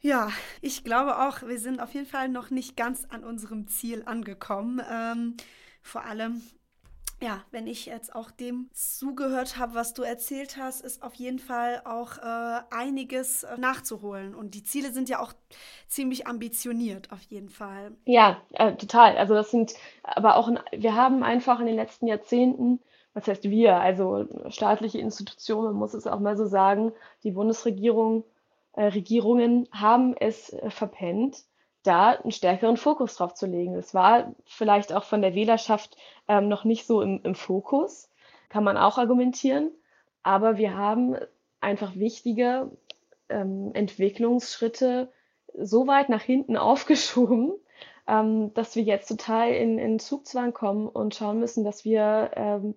Ja, 0.00 0.30
ich 0.60 0.84
glaube 0.84 1.18
auch, 1.18 1.42
wir 1.42 1.58
sind 1.58 1.80
auf 1.80 1.92
jeden 1.92 2.06
Fall 2.06 2.28
noch 2.28 2.50
nicht 2.50 2.76
ganz 2.76 3.04
an 3.10 3.24
unserem 3.24 3.66
Ziel 3.66 4.04
angekommen. 4.06 4.80
Ähm, 4.88 5.36
vor 5.82 6.04
allem 6.04 6.40
ja, 7.20 7.42
wenn 7.50 7.66
ich 7.66 7.86
jetzt 7.86 8.14
auch 8.14 8.30
dem 8.30 8.70
zugehört 8.72 9.58
habe, 9.58 9.74
was 9.74 9.94
du 9.94 10.02
erzählt 10.02 10.56
hast, 10.56 10.82
ist 10.82 11.02
auf 11.02 11.14
jeden 11.14 11.38
Fall 11.38 11.82
auch 11.84 12.18
äh, 12.18 12.60
einiges 12.70 13.44
äh, 13.44 13.56
nachzuholen. 13.58 14.34
Und 14.34 14.54
die 14.54 14.62
Ziele 14.62 14.92
sind 14.92 15.08
ja 15.08 15.20
auch 15.20 15.32
ziemlich 15.88 16.26
ambitioniert, 16.26 17.10
auf 17.12 17.22
jeden 17.22 17.48
Fall. 17.48 17.92
Ja, 18.04 18.40
äh, 18.52 18.74
total. 18.74 19.16
Also 19.16 19.34
das 19.34 19.50
sind 19.50 19.74
aber 20.02 20.36
auch, 20.36 20.50
wir 20.72 20.94
haben 20.94 21.22
einfach 21.22 21.60
in 21.60 21.66
den 21.66 21.76
letzten 21.76 22.06
Jahrzehnten 22.06 22.80
was 23.18 23.26
heißt 23.26 23.44
wir, 23.44 23.76
also 23.76 24.26
staatliche 24.48 24.98
Institutionen, 24.98 25.72
man 25.72 25.76
muss 25.76 25.94
es 25.94 26.06
auch 26.06 26.20
mal 26.20 26.36
so 26.36 26.46
sagen, 26.46 26.92
die 27.24 27.32
Bundesregierung, 27.32 28.24
äh, 28.74 28.84
Regierungen 28.84 29.68
haben 29.72 30.16
es 30.16 30.52
äh, 30.52 30.70
verpennt, 30.70 31.42
da 31.82 32.10
einen 32.10 32.30
stärkeren 32.30 32.76
Fokus 32.76 33.16
drauf 33.16 33.34
zu 33.34 33.46
legen. 33.46 33.74
Es 33.74 33.94
war 33.94 34.34
vielleicht 34.44 34.92
auch 34.92 35.04
von 35.04 35.22
der 35.22 35.34
Wählerschaft 35.34 35.96
ähm, 36.28 36.48
noch 36.48 36.64
nicht 36.64 36.86
so 36.86 37.02
im, 37.02 37.20
im 37.22 37.34
Fokus, 37.34 38.10
kann 38.48 38.64
man 38.64 38.76
auch 38.76 38.98
argumentieren, 38.98 39.70
aber 40.22 40.56
wir 40.56 40.76
haben 40.76 41.16
einfach 41.60 41.96
wichtige 41.96 42.70
ähm, 43.28 43.70
Entwicklungsschritte 43.74 45.10
so 45.54 45.86
weit 45.86 46.08
nach 46.08 46.22
hinten 46.22 46.56
aufgeschoben, 46.58 47.52
ähm, 48.06 48.52
dass 48.54 48.76
wir 48.76 48.82
jetzt 48.82 49.08
total 49.08 49.52
in, 49.52 49.78
in 49.78 49.98
Zugzwang 49.98 50.52
kommen 50.52 50.88
und 50.88 51.14
schauen 51.14 51.40
müssen, 51.40 51.64
dass 51.64 51.84
wir 51.84 52.30
ähm, 52.34 52.74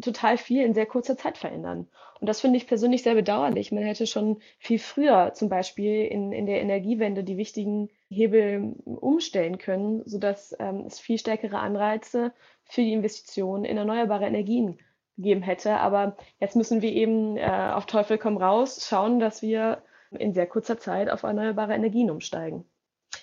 total 0.00 0.36
viel 0.38 0.64
in 0.64 0.74
sehr 0.74 0.86
kurzer 0.86 1.16
Zeit 1.16 1.38
verändern. 1.38 1.88
Und 2.20 2.28
das 2.28 2.40
finde 2.40 2.56
ich 2.56 2.66
persönlich 2.66 3.02
sehr 3.02 3.14
bedauerlich. 3.14 3.70
Man 3.70 3.84
hätte 3.84 4.06
schon 4.06 4.40
viel 4.58 4.78
früher 4.78 5.32
zum 5.34 5.48
Beispiel 5.48 6.06
in, 6.06 6.32
in 6.32 6.46
der 6.46 6.60
Energiewende 6.60 7.22
die 7.22 7.36
wichtigen 7.36 7.90
Hebel 8.08 8.74
umstellen 8.84 9.58
können, 9.58 10.02
sodass 10.06 10.54
ähm, 10.58 10.84
es 10.86 10.98
viel 10.98 11.18
stärkere 11.18 11.58
Anreize 11.58 12.32
für 12.64 12.80
die 12.80 12.92
Investitionen 12.92 13.64
in 13.64 13.76
erneuerbare 13.76 14.26
Energien 14.26 14.78
gegeben 15.16 15.42
hätte. 15.42 15.76
Aber 15.76 16.16
jetzt 16.40 16.56
müssen 16.56 16.82
wir 16.82 16.92
eben 16.92 17.36
äh, 17.36 17.70
auf 17.74 17.86
Teufel 17.86 18.18
komm 18.18 18.36
raus 18.36 18.86
schauen, 18.88 19.20
dass 19.20 19.42
wir 19.42 19.82
in 20.10 20.32
sehr 20.32 20.46
kurzer 20.46 20.78
Zeit 20.78 21.10
auf 21.10 21.22
erneuerbare 21.24 21.74
Energien 21.74 22.10
umsteigen. 22.10 22.64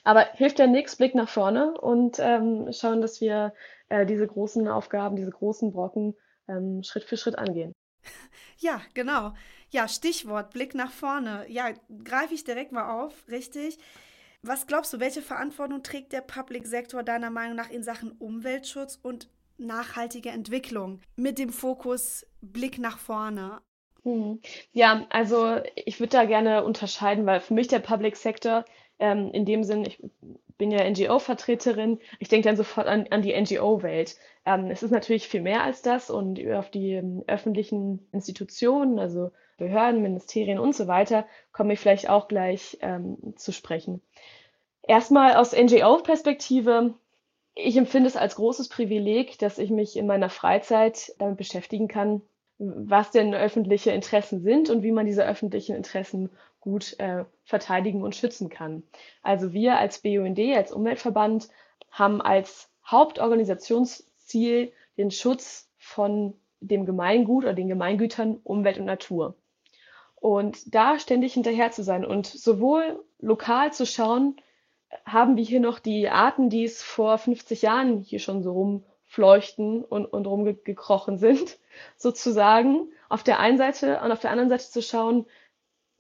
Aber 0.04 0.25
hilft 0.34 0.60
ja 0.60 0.68
nichts, 0.68 0.96
Blick 0.96 1.16
nach 1.16 1.30
vorne 1.30 1.80
und 1.80 2.18
ähm, 2.20 2.72
schauen, 2.72 3.01
dass 3.01 3.22
wir 3.22 3.54
äh, 3.90 4.06
diese 4.06 4.25
großen 4.25 4.68
Aufgaben, 4.68 5.16
diese 5.16 5.32
großen 5.32 5.72
Brocken 5.72 6.16
ähm, 6.48 6.83
Schritt 6.83 7.03
für 7.03 7.17
Schritt 7.17 7.38
angehen. 7.38 7.74
Ja, 8.57 8.81
genau. 8.93 9.33
Ja, 9.71 9.88
Stichwort 9.88 10.51
Blick 10.51 10.75
nach 10.75 10.91
vorne. 10.91 11.45
Ja, 11.50 11.71
greife 12.03 12.33
ich 12.33 12.43
direkt 12.43 12.71
mal 12.71 12.91
auf, 12.91 13.27
richtig. 13.27 13.79
Was 14.43 14.67
glaubst 14.67 14.93
du, 14.93 15.00
welche 15.00 15.21
Verantwortung 15.21 15.83
trägt 15.83 16.13
der 16.13 16.21
Public 16.21 16.67
Sektor 16.67 17.03
deiner 17.03 17.29
Meinung 17.29 17.55
nach 17.55 17.69
in 17.69 17.83
Sachen 17.83 18.12
Umweltschutz 18.12 19.00
und 19.01 19.29
nachhaltige 19.57 20.29
Entwicklung 20.29 21.00
mit 21.15 21.39
dem 21.39 21.50
Fokus 21.50 22.25
Blick 22.41 22.79
nach 22.79 22.98
vorne? 22.98 23.62
Hm. 24.03 24.39
Ja, 24.74 25.05
also 25.10 25.60
ich 25.75 26.00
würde 26.00 26.12
da 26.12 26.25
gerne 26.25 26.63
unterscheiden, 26.63 27.25
weil 27.25 27.39
für 27.39 27.53
mich 27.53 27.67
der 27.67 27.79
Public 27.79 28.15
Sector 28.15 28.65
ähm, 28.98 29.31
in 29.31 29.45
dem 29.45 29.63
Sinn, 29.63 29.86
ich 29.86 30.00
bin 30.62 30.70
ja 30.70 30.88
NGO-Vertreterin, 30.88 31.98
ich 32.20 32.27
denke 32.27 32.48
dann 32.48 32.56
sofort 32.56 32.86
an, 32.86 33.08
an 33.10 33.24
die 33.24 33.34
NGO-Welt. 33.34 34.15
Ähm, 34.46 34.70
es 34.70 34.84
ist 34.84 34.91
natürlich 34.91 35.27
viel 35.27 35.41
mehr 35.41 35.63
als 35.63 35.82
das 35.82 36.12
und 36.12 36.39
auf 36.51 36.70
die 36.70 36.91
ähm, 36.91 37.24
öffentlichen 37.25 38.08
Institutionen, 38.12 39.00
also 39.00 39.32
Behörden, 39.58 40.03
Ministerien 40.03 40.60
und 40.60 40.75
so 40.75 40.86
weiter, 40.86 41.25
komme 41.51 41.74
ich 41.74 41.80
vielleicht 41.80 42.10
auch 42.10 42.27
gleich 42.27 42.77
ähm, 42.82 43.18
zu 43.38 43.51
sprechen. 43.51 44.03
Erstmal 44.84 45.36
aus 45.36 45.51
NGO-Perspektive 45.51 46.94
ich 47.56 47.75
empfinde 47.75 48.08
es 48.08 48.15
als 48.15 48.36
großes 48.36 48.70
Privileg, 48.70 49.39
dass 49.39 49.58
ich 49.58 49.72
mich 49.72 49.98
in 49.98 50.06
meiner 50.06 50.30
Freizeit 50.30 51.13
damit 51.18 51.38
beschäftigen 51.38 51.88
kann, 51.88 52.22
was 52.60 53.10
denn 53.10 53.34
öffentliche 53.34 53.91
Interessen 53.91 54.41
sind 54.41 54.70
und 54.70 54.84
wie 54.84 54.91
man 54.91 55.08
diese 55.08 55.25
öffentlichen 55.25 55.75
Interessen 55.75 56.30
gut 56.62 56.98
äh, 57.00 57.25
verteidigen 57.44 58.03
und 58.03 58.15
schützen 58.15 58.50
kann. 58.50 58.84
Also 59.22 59.51
wir 59.51 59.77
als 59.77 60.00
BUND, 60.00 60.39
als 60.56 60.72
Umweltverband, 60.72 61.50
haben 61.89 62.22
als 62.22 62.70
Hauptorganisationsziel 62.86 64.72
den 64.98 65.12
Schutz 65.12 65.70
von 65.77 66.34
dem 66.62 66.86
Gemeingut 66.86 67.44
oder 67.44 67.53
den 67.53 67.68
Gemeingütern 67.68 68.39
Umwelt 68.44 68.77
und 68.77 68.86
Natur. 68.86 69.36
Und 70.15 70.74
da 70.74 71.00
ständig 71.00 71.34
hinterher 71.34 71.72
zu 71.72 71.84
sein 71.84 72.06
und 72.06 72.27
sowohl 72.27 73.03
lokal 73.20 73.74
zu 73.74 73.88
schauen, 73.88 74.36
haben 75.06 75.36
wir 75.36 75.44
hier 75.44 75.60
noch 75.60 75.80
die 75.80 76.10
Arten, 76.10 76.50
die 76.50 76.63
es 76.63 76.84
vor 76.84 77.18
50 77.18 77.63
Jahren 77.63 78.01
hier 78.01 78.20
schon 78.20 78.44
so 78.44 78.51
rumfleuchten 78.51 79.83
und, 79.83 80.05
und 80.05 80.27
rumgekrochen 80.27 81.18
sind, 81.18 81.57
sozusagen. 81.98 82.92
Auf 83.09 83.24
der 83.24 83.40
einen 83.40 83.57
Seite 83.57 84.00
und 84.03 84.12
auf 84.12 84.20
der 84.20 84.31
anderen 84.31 84.50
Seite 84.50 84.70
zu 84.70 84.81
schauen, 84.81 85.25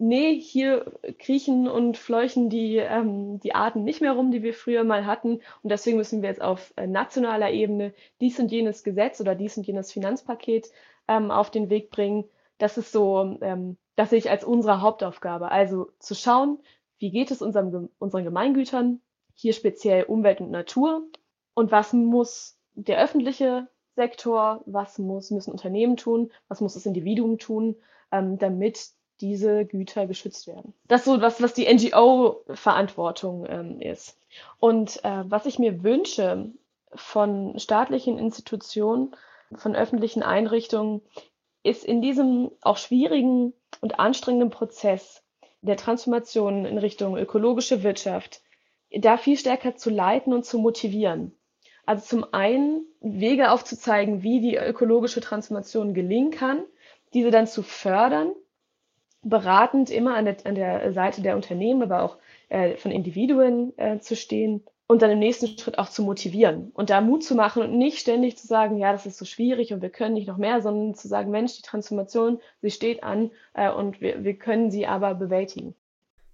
nee, 0.01 0.39
hier 0.39 0.91
kriechen 1.19 1.67
und 1.67 1.97
fleuchen 1.97 2.49
die, 2.49 2.77
ähm, 2.77 3.39
die 3.39 3.55
Arten 3.55 3.83
nicht 3.83 4.01
mehr 4.01 4.13
rum, 4.13 4.31
die 4.31 4.43
wir 4.43 4.53
früher 4.53 4.83
mal 4.83 5.05
hatten. 5.05 5.41
Und 5.61 5.69
deswegen 5.71 5.97
müssen 5.97 6.21
wir 6.21 6.29
jetzt 6.29 6.41
auf 6.41 6.73
äh, 6.75 6.87
nationaler 6.87 7.51
Ebene 7.51 7.93
dies 8.19 8.39
und 8.39 8.51
jenes 8.51 8.83
Gesetz 8.83 9.21
oder 9.21 9.35
dies 9.35 9.57
und 9.57 9.67
jenes 9.67 9.91
Finanzpaket 9.91 10.71
ähm, 11.07 11.31
auf 11.31 11.51
den 11.51 11.69
Weg 11.69 11.91
bringen. 11.91 12.25
Das 12.57 12.77
ist 12.77 12.91
so, 12.91 13.37
ähm, 13.41 13.77
das 13.95 14.09
sehe 14.09 14.19
ich 14.19 14.29
als 14.29 14.43
unsere 14.43 14.81
Hauptaufgabe. 14.81 15.51
Also 15.51 15.91
zu 15.99 16.15
schauen, 16.15 16.59
wie 16.97 17.11
geht 17.11 17.31
es 17.31 17.41
unserem, 17.41 17.89
unseren 17.99 18.23
Gemeingütern, 18.23 19.01
hier 19.33 19.53
speziell 19.53 20.03
Umwelt 20.03 20.41
und 20.41 20.51
Natur 20.51 21.03
und 21.53 21.71
was 21.71 21.93
muss 21.93 22.57
der 22.73 23.01
öffentliche 23.01 23.67
Sektor, 23.95 24.63
was 24.65 24.97
muss, 24.97 25.31
müssen 25.31 25.51
Unternehmen 25.51 25.97
tun, 25.97 26.31
was 26.47 26.61
muss 26.61 26.73
das 26.73 26.85
Individuum 26.85 27.37
tun, 27.37 27.75
ähm, 28.11 28.37
damit 28.37 28.91
diese 29.21 29.65
Güter 29.65 30.07
geschützt 30.07 30.47
werden. 30.47 30.73
Das 30.87 31.01
ist 31.01 31.05
so 31.05 31.21
was, 31.21 31.41
was 31.41 31.53
die 31.53 31.71
NGO-Verantwortung 31.71 33.45
ähm, 33.47 33.79
ist. 33.79 34.17
Und 34.59 35.03
äh, 35.05 35.23
was 35.25 35.45
ich 35.45 35.59
mir 35.59 35.83
wünsche 35.83 36.51
von 36.93 37.57
staatlichen 37.59 38.17
Institutionen, 38.17 39.15
von 39.53 39.75
öffentlichen 39.75 40.23
Einrichtungen, 40.23 41.01
ist 41.63 41.85
in 41.85 42.01
diesem 42.01 42.51
auch 42.61 42.77
schwierigen 42.77 43.53
und 43.81 43.99
anstrengenden 43.99 44.49
Prozess 44.49 45.23
der 45.61 45.77
Transformation 45.77 46.65
in 46.65 46.77
Richtung 46.77 47.17
ökologische 47.17 47.83
Wirtschaft, 47.83 48.41
da 48.91 49.17
viel 49.17 49.37
stärker 49.37 49.75
zu 49.75 49.89
leiten 49.89 50.33
und 50.33 50.45
zu 50.45 50.57
motivieren. 50.57 51.37
Also 51.85 52.05
zum 52.05 52.33
einen 52.33 52.85
Wege 52.99 53.51
aufzuzeigen, 53.51 54.23
wie 54.23 54.41
die 54.41 54.57
ökologische 54.57 55.21
Transformation 55.21 55.93
gelingen 55.93 56.31
kann, 56.31 56.63
diese 57.13 57.31
dann 57.31 57.47
zu 57.47 57.63
fördern, 57.63 58.31
beratend 59.23 59.89
immer 59.89 60.15
an 60.15 60.25
der, 60.25 60.37
an 60.45 60.55
der 60.55 60.93
Seite 60.93 61.21
der 61.21 61.35
Unternehmen, 61.35 61.83
aber 61.83 62.03
auch 62.03 62.17
äh, 62.49 62.75
von 62.75 62.91
Individuen 62.91 63.77
äh, 63.77 63.99
zu 63.99 64.15
stehen 64.15 64.63
und 64.87 65.01
dann 65.01 65.11
im 65.11 65.19
nächsten 65.19 65.47
Schritt 65.47 65.77
auch 65.77 65.89
zu 65.89 66.03
motivieren 66.03 66.71
und 66.73 66.89
da 66.89 66.99
Mut 66.99 67.23
zu 67.23 67.35
machen 67.35 67.63
und 67.63 67.77
nicht 67.77 67.99
ständig 67.99 68.37
zu 68.37 68.47
sagen, 68.47 68.77
ja, 68.77 68.91
das 68.91 69.05
ist 69.05 69.17
so 69.17 69.25
schwierig 69.25 69.71
und 69.71 69.81
wir 69.81 69.89
können 69.89 70.15
nicht 70.15 70.27
noch 70.27 70.37
mehr, 70.37 70.61
sondern 70.61 70.95
zu 70.95 71.07
sagen, 71.07 71.31
Mensch, 71.31 71.55
die 71.55 71.61
Transformation, 71.61 72.41
sie 72.61 72.71
steht 72.71 73.03
an 73.03 73.31
äh, 73.53 73.71
und 73.71 74.01
wir, 74.01 74.23
wir 74.23 74.33
können 74.37 74.69
sie 74.71 74.87
aber 74.87 75.13
bewältigen. 75.13 75.75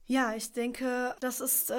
Ja, 0.07 0.33
ich 0.35 0.53
denke, 0.53 1.15
das 1.19 1.41
ist 1.41 1.69
äh, 1.69 1.75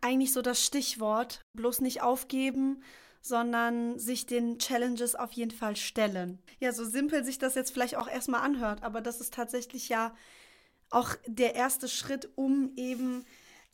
eigentlich 0.00 0.32
so 0.32 0.40
das 0.40 0.64
Stichwort. 0.64 1.42
Bloß 1.52 1.82
nicht 1.82 2.02
aufgeben, 2.02 2.82
sondern 3.20 3.98
sich 3.98 4.24
den 4.24 4.58
Challenges 4.58 5.14
auf 5.14 5.32
jeden 5.32 5.50
Fall 5.50 5.76
stellen. 5.76 6.38
Ja, 6.58 6.72
so 6.72 6.84
simpel 6.84 7.22
sich 7.22 7.38
das 7.38 7.54
jetzt 7.54 7.72
vielleicht 7.72 7.96
auch 7.96 8.08
erstmal 8.08 8.40
anhört, 8.40 8.82
aber 8.82 9.02
das 9.02 9.20
ist 9.20 9.34
tatsächlich 9.34 9.90
ja 9.90 10.14
auch 10.90 11.10
der 11.26 11.54
erste 11.54 11.88
Schritt, 11.88 12.28
um 12.36 12.72
eben 12.76 13.24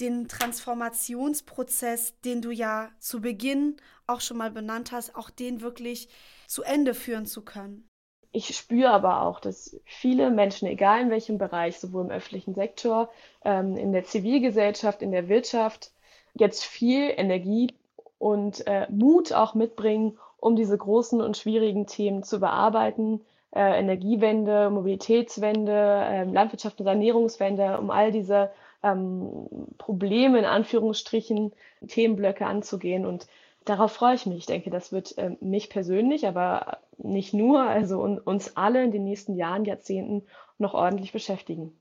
den 0.01 0.29
Transformationsprozess, 0.29 2.21
den 2.23 2.43
du 2.43 2.51
ja 2.51 2.91
zu 2.99 3.21
Beginn 3.21 3.77
auch 4.07 4.21
schon 4.21 4.37
mal 4.37 4.51
benannt 4.51 4.93
hast, 4.93 5.15
auch 5.15 5.31
den 5.31 5.61
wirklich 5.61 6.09
zu 6.47 6.63
Ende 6.63 6.95
führen 6.95 7.27
zu 7.27 7.43
können. 7.43 7.89
Ich 8.33 8.57
spüre 8.57 8.91
aber 8.91 9.23
auch, 9.23 9.41
dass 9.41 9.79
viele 9.85 10.31
Menschen, 10.31 10.67
egal 10.67 11.03
in 11.03 11.11
welchem 11.11 11.37
Bereich, 11.37 11.79
sowohl 11.79 12.07
im 12.07 12.11
öffentlichen 12.11 12.55
Sektor, 12.55 13.11
ähm, 13.45 13.77
in 13.77 13.93
der 13.93 14.05
Zivilgesellschaft, 14.05 15.03
in 15.03 15.13
der 15.13 15.29
Wirtschaft, 15.29 15.93
jetzt 16.35 16.65
viel 16.65 17.13
Energie 17.15 17.75
und 18.19 18.67
äh, 18.67 18.87
Mut 18.91 19.35
auch 19.35 19.55
mitbringen, 19.55 20.19
um 20.39 20.57
diese 20.57 20.79
großen 20.79 21.21
und 21.21 21.37
schwierigen 21.37 21.87
Themen 21.87 22.23
zu 22.23 22.41
bearbeiten. 22.41 23.21
Äh, 23.55 23.79
Energiewende, 23.81 24.71
Mobilitätswende, 24.71 25.73
äh, 25.73 26.25
Landwirtschaft 26.25 26.81
und 26.81 26.87
Ernährungswende, 26.87 27.79
um 27.79 27.91
all 27.91 28.11
diese 28.11 28.51
ähm, 28.83 29.47
Probleme 29.77 30.39
in 30.39 30.47
Anführungsstrichen, 30.47 31.53
Themenblöcke 31.87 32.47
anzugehen. 32.47 33.05
Und 33.05 33.27
darauf 33.67 33.93
freue 33.93 34.15
ich 34.15 34.25
mich. 34.25 34.39
Ich 34.39 34.47
denke, 34.47 34.71
das 34.71 34.91
wird 34.91 35.19
äh, 35.19 35.37
mich 35.41 35.69
persönlich, 35.69 36.27
aber 36.27 36.79
nicht 36.97 37.35
nur, 37.35 37.63
also 37.63 38.01
un 38.01 38.19
uns 38.19 38.57
alle 38.57 38.83
in 38.85 38.91
den 38.91 39.05
nächsten 39.05 39.37
Jahren, 39.37 39.67
Jahrzehnten 39.67 40.23
noch 40.59 40.73
ordentlich 40.73 41.13
beschäftigen. 41.13 41.77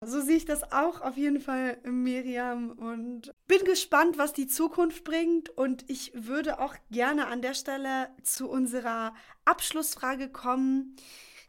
So 0.00 0.20
sehe 0.20 0.36
ich 0.36 0.44
das 0.44 0.72
auch 0.72 1.00
auf 1.00 1.16
jeden 1.16 1.40
Fall, 1.40 1.78
Miriam. 1.84 2.70
Und 2.70 3.34
bin 3.46 3.64
gespannt, 3.64 4.16
was 4.16 4.32
die 4.32 4.46
Zukunft 4.46 5.04
bringt. 5.04 5.50
Und 5.50 5.88
ich 5.90 6.12
würde 6.14 6.60
auch 6.60 6.74
gerne 6.90 7.26
an 7.26 7.42
der 7.42 7.54
Stelle 7.54 8.08
zu 8.22 8.48
unserer 8.48 9.12
Abschlussfrage 9.44 10.28
kommen 10.28 10.96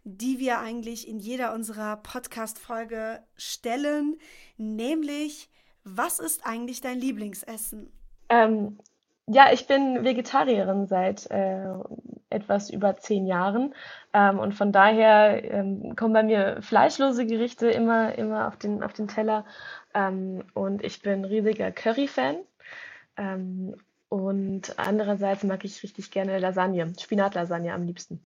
die 0.04 0.40
wir 0.40 0.60
eigentlich 0.60 1.08
in 1.08 1.20
jeder 1.20 1.54
unserer 1.54 1.98
Podcast-Folge 1.98 3.22
stellen, 3.36 4.18
nämlich, 4.58 5.50
was 5.84 6.20
ist 6.20 6.46
eigentlich 6.46 6.82
dein 6.82 7.00
Lieblingsessen? 7.00 7.92
Ähm, 8.30 8.80
ja, 9.28 9.52
ich 9.52 9.68
bin 9.68 10.04
Vegetarierin 10.04 10.88
seit 10.88 11.30
äh, 11.30 11.66
etwas 12.30 12.70
über 12.70 12.98
zehn 12.98 13.26
Jahren. 13.26 13.74
Ähm, 14.14 14.40
und 14.40 14.54
von 14.54 14.72
daher 14.72 15.44
ähm, 15.44 15.96
kommen 15.96 16.14
bei 16.14 16.24
mir 16.24 16.62
fleischlose 16.62 17.26
Gerichte 17.26 17.70
immer, 17.70 18.18
immer 18.18 18.48
auf 18.48 18.58
den, 18.58 18.84
auf 18.84 18.94
den 18.94 19.08
Teller. 19.08 19.46
Ähm, 19.94 20.44
und 20.54 20.84
ich 20.84 21.02
bin 21.02 21.26
riesiger 21.26 21.72
Curry-Fan. 21.72 22.38
Ähm, 23.18 23.76
und 24.10 24.78
andererseits 24.78 25.44
mag 25.44 25.64
ich 25.66 25.84
richtig 25.84 26.12
gerne 26.12 26.40
Lasagne, 26.40 26.94
Spinatlasagne 27.00 27.74
am 27.74 27.84
liebsten. 27.84 28.26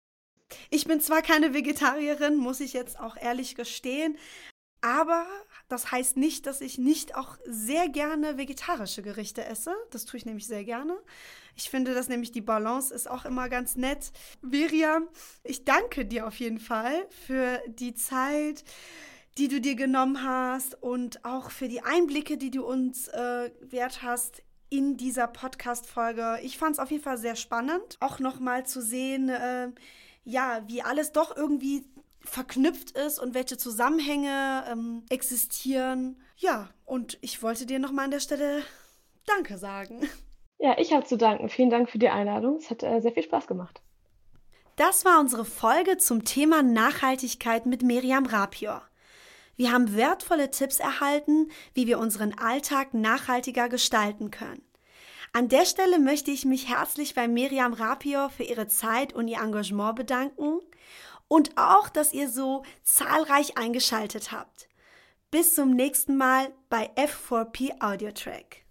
Ich 0.70 0.86
bin 0.86 1.02
zwar 1.02 1.22
keine 1.22 1.54
Vegetarierin, 1.54 2.38
muss 2.38 2.60
ich 2.60 2.74
jetzt 2.74 3.00
auch 3.00 3.18
ehrlich 3.18 3.56
gestehen, 3.56 4.18
aber 4.84 5.26
das 5.70 5.92
heißt 5.92 6.18
nicht, 6.18 6.46
dass 6.46 6.60
ich 6.60 6.78
nicht 6.78 7.16
auch 7.16 7.38
sehr 7.46 7.88
gerne 7.88 8.38
vegetarische 8.38 9.02
Gerichte 9.02 9.46
esse. 9.46 9.74
Das 9.92 10.04
tue 10.04 10.18
ich 10.18 10.26
nämlich 10.26 10.46
sehr 10.46 10.66
gerne. 10.66 10.98
Ich 11.56 11.70
finde, 11.70 11.94
dass 11.94 12.10
nämlich 12.10 12.34
die 12.34 12.42
Balance 12.42 12.94
ist 12.94 13.10
auch 13.10 13.24
immer 13.24 13.48
ganz 13.48 13.78
nett. 13.78 14.12
Miriam, 14.42 15.08
ich 15.44 15.64
danke 15.64 16.06
dir 16.06 16.28
auf 16.28 16.36
jeden 16.36 16.60
Fall 16.60 17.08
für 17.26 17.62
die 17.68 17.96
Zeit, 17.96 18.66
die 19.38 19.48
du 19.48 19.62
dir 19.62 19.76
genommen 19.76 20.22
hast 20.22 20.82
und 20.84 21.24
auch 21.24 21.50
für 21.50 21.70
die 21.70 21.82
Einblicke, 21.82 22.38
die 22.38 22.52
du 22.52 22.66
uns 22.66 23.08
äh, 23.08 23.52
wert 23.62 24.04
hast 24.04 24.44
in 24.70 24.98
dieser 24.98 25.28
Podcast-Folge. 25.28 26.40
Ich 26.44 26.58
fand 26.58 26.74
es 26.74 26.80
auf 26.80 26.92
jeden 26.92 27.04
Fall 27.04 27.18
sehr 27.18 27.38
spannend, 27.38 27.98
auch 28.02 28.20
nochmal 28.20 28.66
zu 28.66 28.82
sehen, 28.82 29.30
äh, 29.30 29.70
ja, 30.26 30.64
wie 30.68 30.82
alles 30.82 31.14
doch 31.14 31.36
irgendwie 31.36 31.86
verknüpft 32.24 32.92
ist 32.92 33.20
und 33.20 33.34
welche 33.34 33.58
Zusammenhänge 33.58 34.66
ähm, 34.70 35.04
existieren. 35.10 36.22
Ja, 36.38 36.70
und 36.86 37.18
ich 37.22 37.44
wollte 37.44 37.66
dir 37.66 37.80
nochmal 37.80 38.06
an 38.06 38.12
der 38.12 38.20
Stelle 38.20 38.64
Danke 39.26 39.58
sagen. 39.58 40.08
Ja, 40.60 40.78
ich 40.78 40.94
habe 40.94 41.06
zu 41.06 41.18
danken. 41.18 41.50
Vielen 41.50 41.70
Dank 41.70 41.90
für 41.90 41.98
die 41.98 42.10
Einladung. 42.10 42.58
Es 42.58 42.70
hat 42.70 42.84
äh, 42.84 43.02
sehr 43.02 43.12
viel 43.12 43.24
Spaß 43.24 43.48
gemacht. 43.48 43.82
Das 44.76 45.06
war 45.06 45.20
unsere 45.20 45.46
Folge 45.46 45.98
zum 45.98 46.26
Thema 46.26 46.64
Nachhaltigkeit 46.64 47.66
mit 47.66 47.84
Miriam 47.84 48.26
Rapior. 48.26 48.82
Wir 49.56 49.72
haben 49.72 49.96
wertvolle 49.96 50.50
Tipps 50.50 50.80
erhalten, 50.80 51.52
wie 51.74 51.86
wir 51.86 52.00
unseren 52.00 52.34
Alltag 52.40 52.94
nachhaltiger 52.94 53.70
gestalten 53.70 54.32
können. 54.32 54.64
An 55.32 55.48
der 55.48 55.66
Stelle 55.66 56.00
möchte 56.00 56.32
ich 56.32 56.46
mich 56.46 56.70
herzlich 56.70 57.14
bei 57.14 57.28
Miriam 57.28 57.74
Rapior 57.74 58.30
für 58.30 58.44
ihre 58.44 58.68
Zeit 58.68 59.14
und 59.14 59.28
ihr 59.28 59.42
Engagement 59.42 59.96
bedanken 59.96 60.60
und 61.34 61.58
auch, 61.58 61.90
dass 61.90 62.14
ihr 62.14 62.30
so 62.30 62.62
zahlreich 62.84 63.58
eingeschaltet 63.58 64.32
habt. 64.32 64.70
Bis 65.32 65.56
zum 65.56 65.72
nächsten 65.72 66.16
Mal 66.16 66.54
bei 66.70 66.92
F4P 66.96 67.82
Audio 67.82 68.12
Track. 68.12 68.63